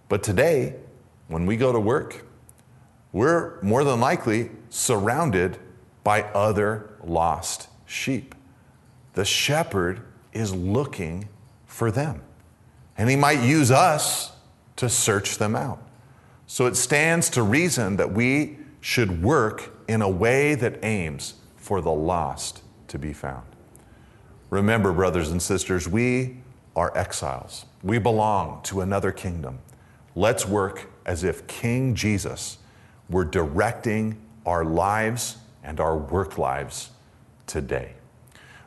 But 0.07 0.23
today, 0.23 0.75
when 1.27 1.45
we 1.45 1.57
go 1.57 1.71
to 1.71 1.79
work, 1.79 2.25
we're 3.11 3.59
more 3.61 3.83
than 3.83 3.99
likely 3.99 4.51
surrounded 4.69 5.57
by 6.03 6.23
other 6.23 6.91
lost 7.03 7.67
sheep. 7.85 8.35
The 9.13 9.25
shepherd 9.25 10.01
is 10.31 10.53
looking 10.53 11.27
for 11.65 11.91
them, 11.91 12.21
and 12.99 13.09
he 13.09 13.15
might 13.15 13.41
use 13.41 13.71
us 13.71 14.33
to 14.75 14.89
search 14.89 15.37
them 15.37 15.55
out. 15.55 15.81
So 16.47 16.65
it 16.65 16.75
stands 16.75 17.29
to 17.31 17.41
reason 17.41 17.95
that 17.95 18.11
we 18.11 18.57
should 18.81 19.23
work 19.23 19.71
in 19.87 20.01
a 20.01 20.09
way 20.09 20.53
that 20.55 20.83
aims 20.83 21.35
for 21.55 21.79
the 21.79 21.93
lost 21.93 22.61
to 22.89 22.99
be 22.99 23.13
found. 23.13 23.45
Remember, 24.49 24.91
brothers 24.91 25.31
and 25.31 25.41
sisters, 25.41 25.87
we 25.87 26.39
are 26.75 26.95
exiles. 26.97 27.65
We 27.83 27.99
belong 27.99 28.63
to 28.63 28.81
another 28.81 29.13
kingdom. 29.13 29.59
Let's 30.13 30.45
work 30.45 30.91
as 31.05 31.23
if 31.23 31.47
King 31.47 31.95
Jesus 31.95 32.57
were 33.09 33.23
directing 33.23 34.17
our 34.45 34.65
lives 34.65 35.37
and 35.63 35.79
our 35.79 35.95
work 35.97 36.37
lives 36.37 36.89
today. 37.47 37.93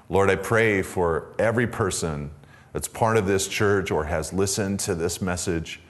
Lord, 0.08 0.30
I 0.30 0.36
pray 0.36 0.80
for 0.80 1.34
every 1.38 1.66
person 1.66 2.30
that's 2.72 2.88
part 2.88 3.16
of 3.16 3.26
this 3.26 3.48
church 3.48 3.90
or 3.90 4.04
has 4.04 4.32
listened 4.32 4.80
to 4.80 4.94
this 4.94 5.20
message. 5.20 5.80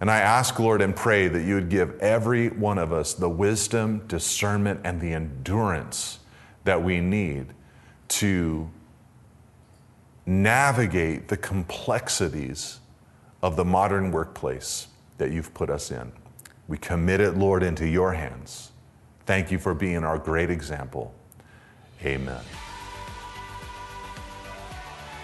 And 0.00 0.10
I 0.10 0.18
ask, 0.18 0.58
Lord, 0.58 0.82
and 0.82 0.94
pray 0.94 1.28
that 1.28 1.42
you 1.42 1.54
would 1.54 1.70
give 1.70 1.98
every 2.00 2.48
one 2.48 2.78
of 2.78 2.92
us 2.92 3.14
the 3.14 3.30
wisdom, 3.30 4.06
discernment, 4.06 4.80
and 4.84 5.00
the 5.00 5.12
endurance 5.12 6.18
that 6.64 6.82
we 6.82 7.00
need 7.00 7.46
to 8.08 8.68
navigate 10.26 11.28
the 11.28 11.36
complexities 11.36 12.80
of 13.42 13.56
the 13.56 13.64
modern 13.64 14.10
workplace 14.10 14.88
that 15.18 15.30
you've 15.30 15.54
put 15.54 15.70
us 15.70 15.90
in. 15.90 16.12
We 16.68 16.78
commit 16.78 17.20
it, 17.20 17.36
Lord, 17.36 17.62
into 17.62 17.86
your 17.86 18.12
hands. 18.12 18.72
Thank 19.24 19.50
you 19.50 19.58
for 19.58 19.72
being 19.72 20.04
our 20.04 20.18
great 20.18 20.50
example. 20.50 21.14
Amen. 22.04 22.42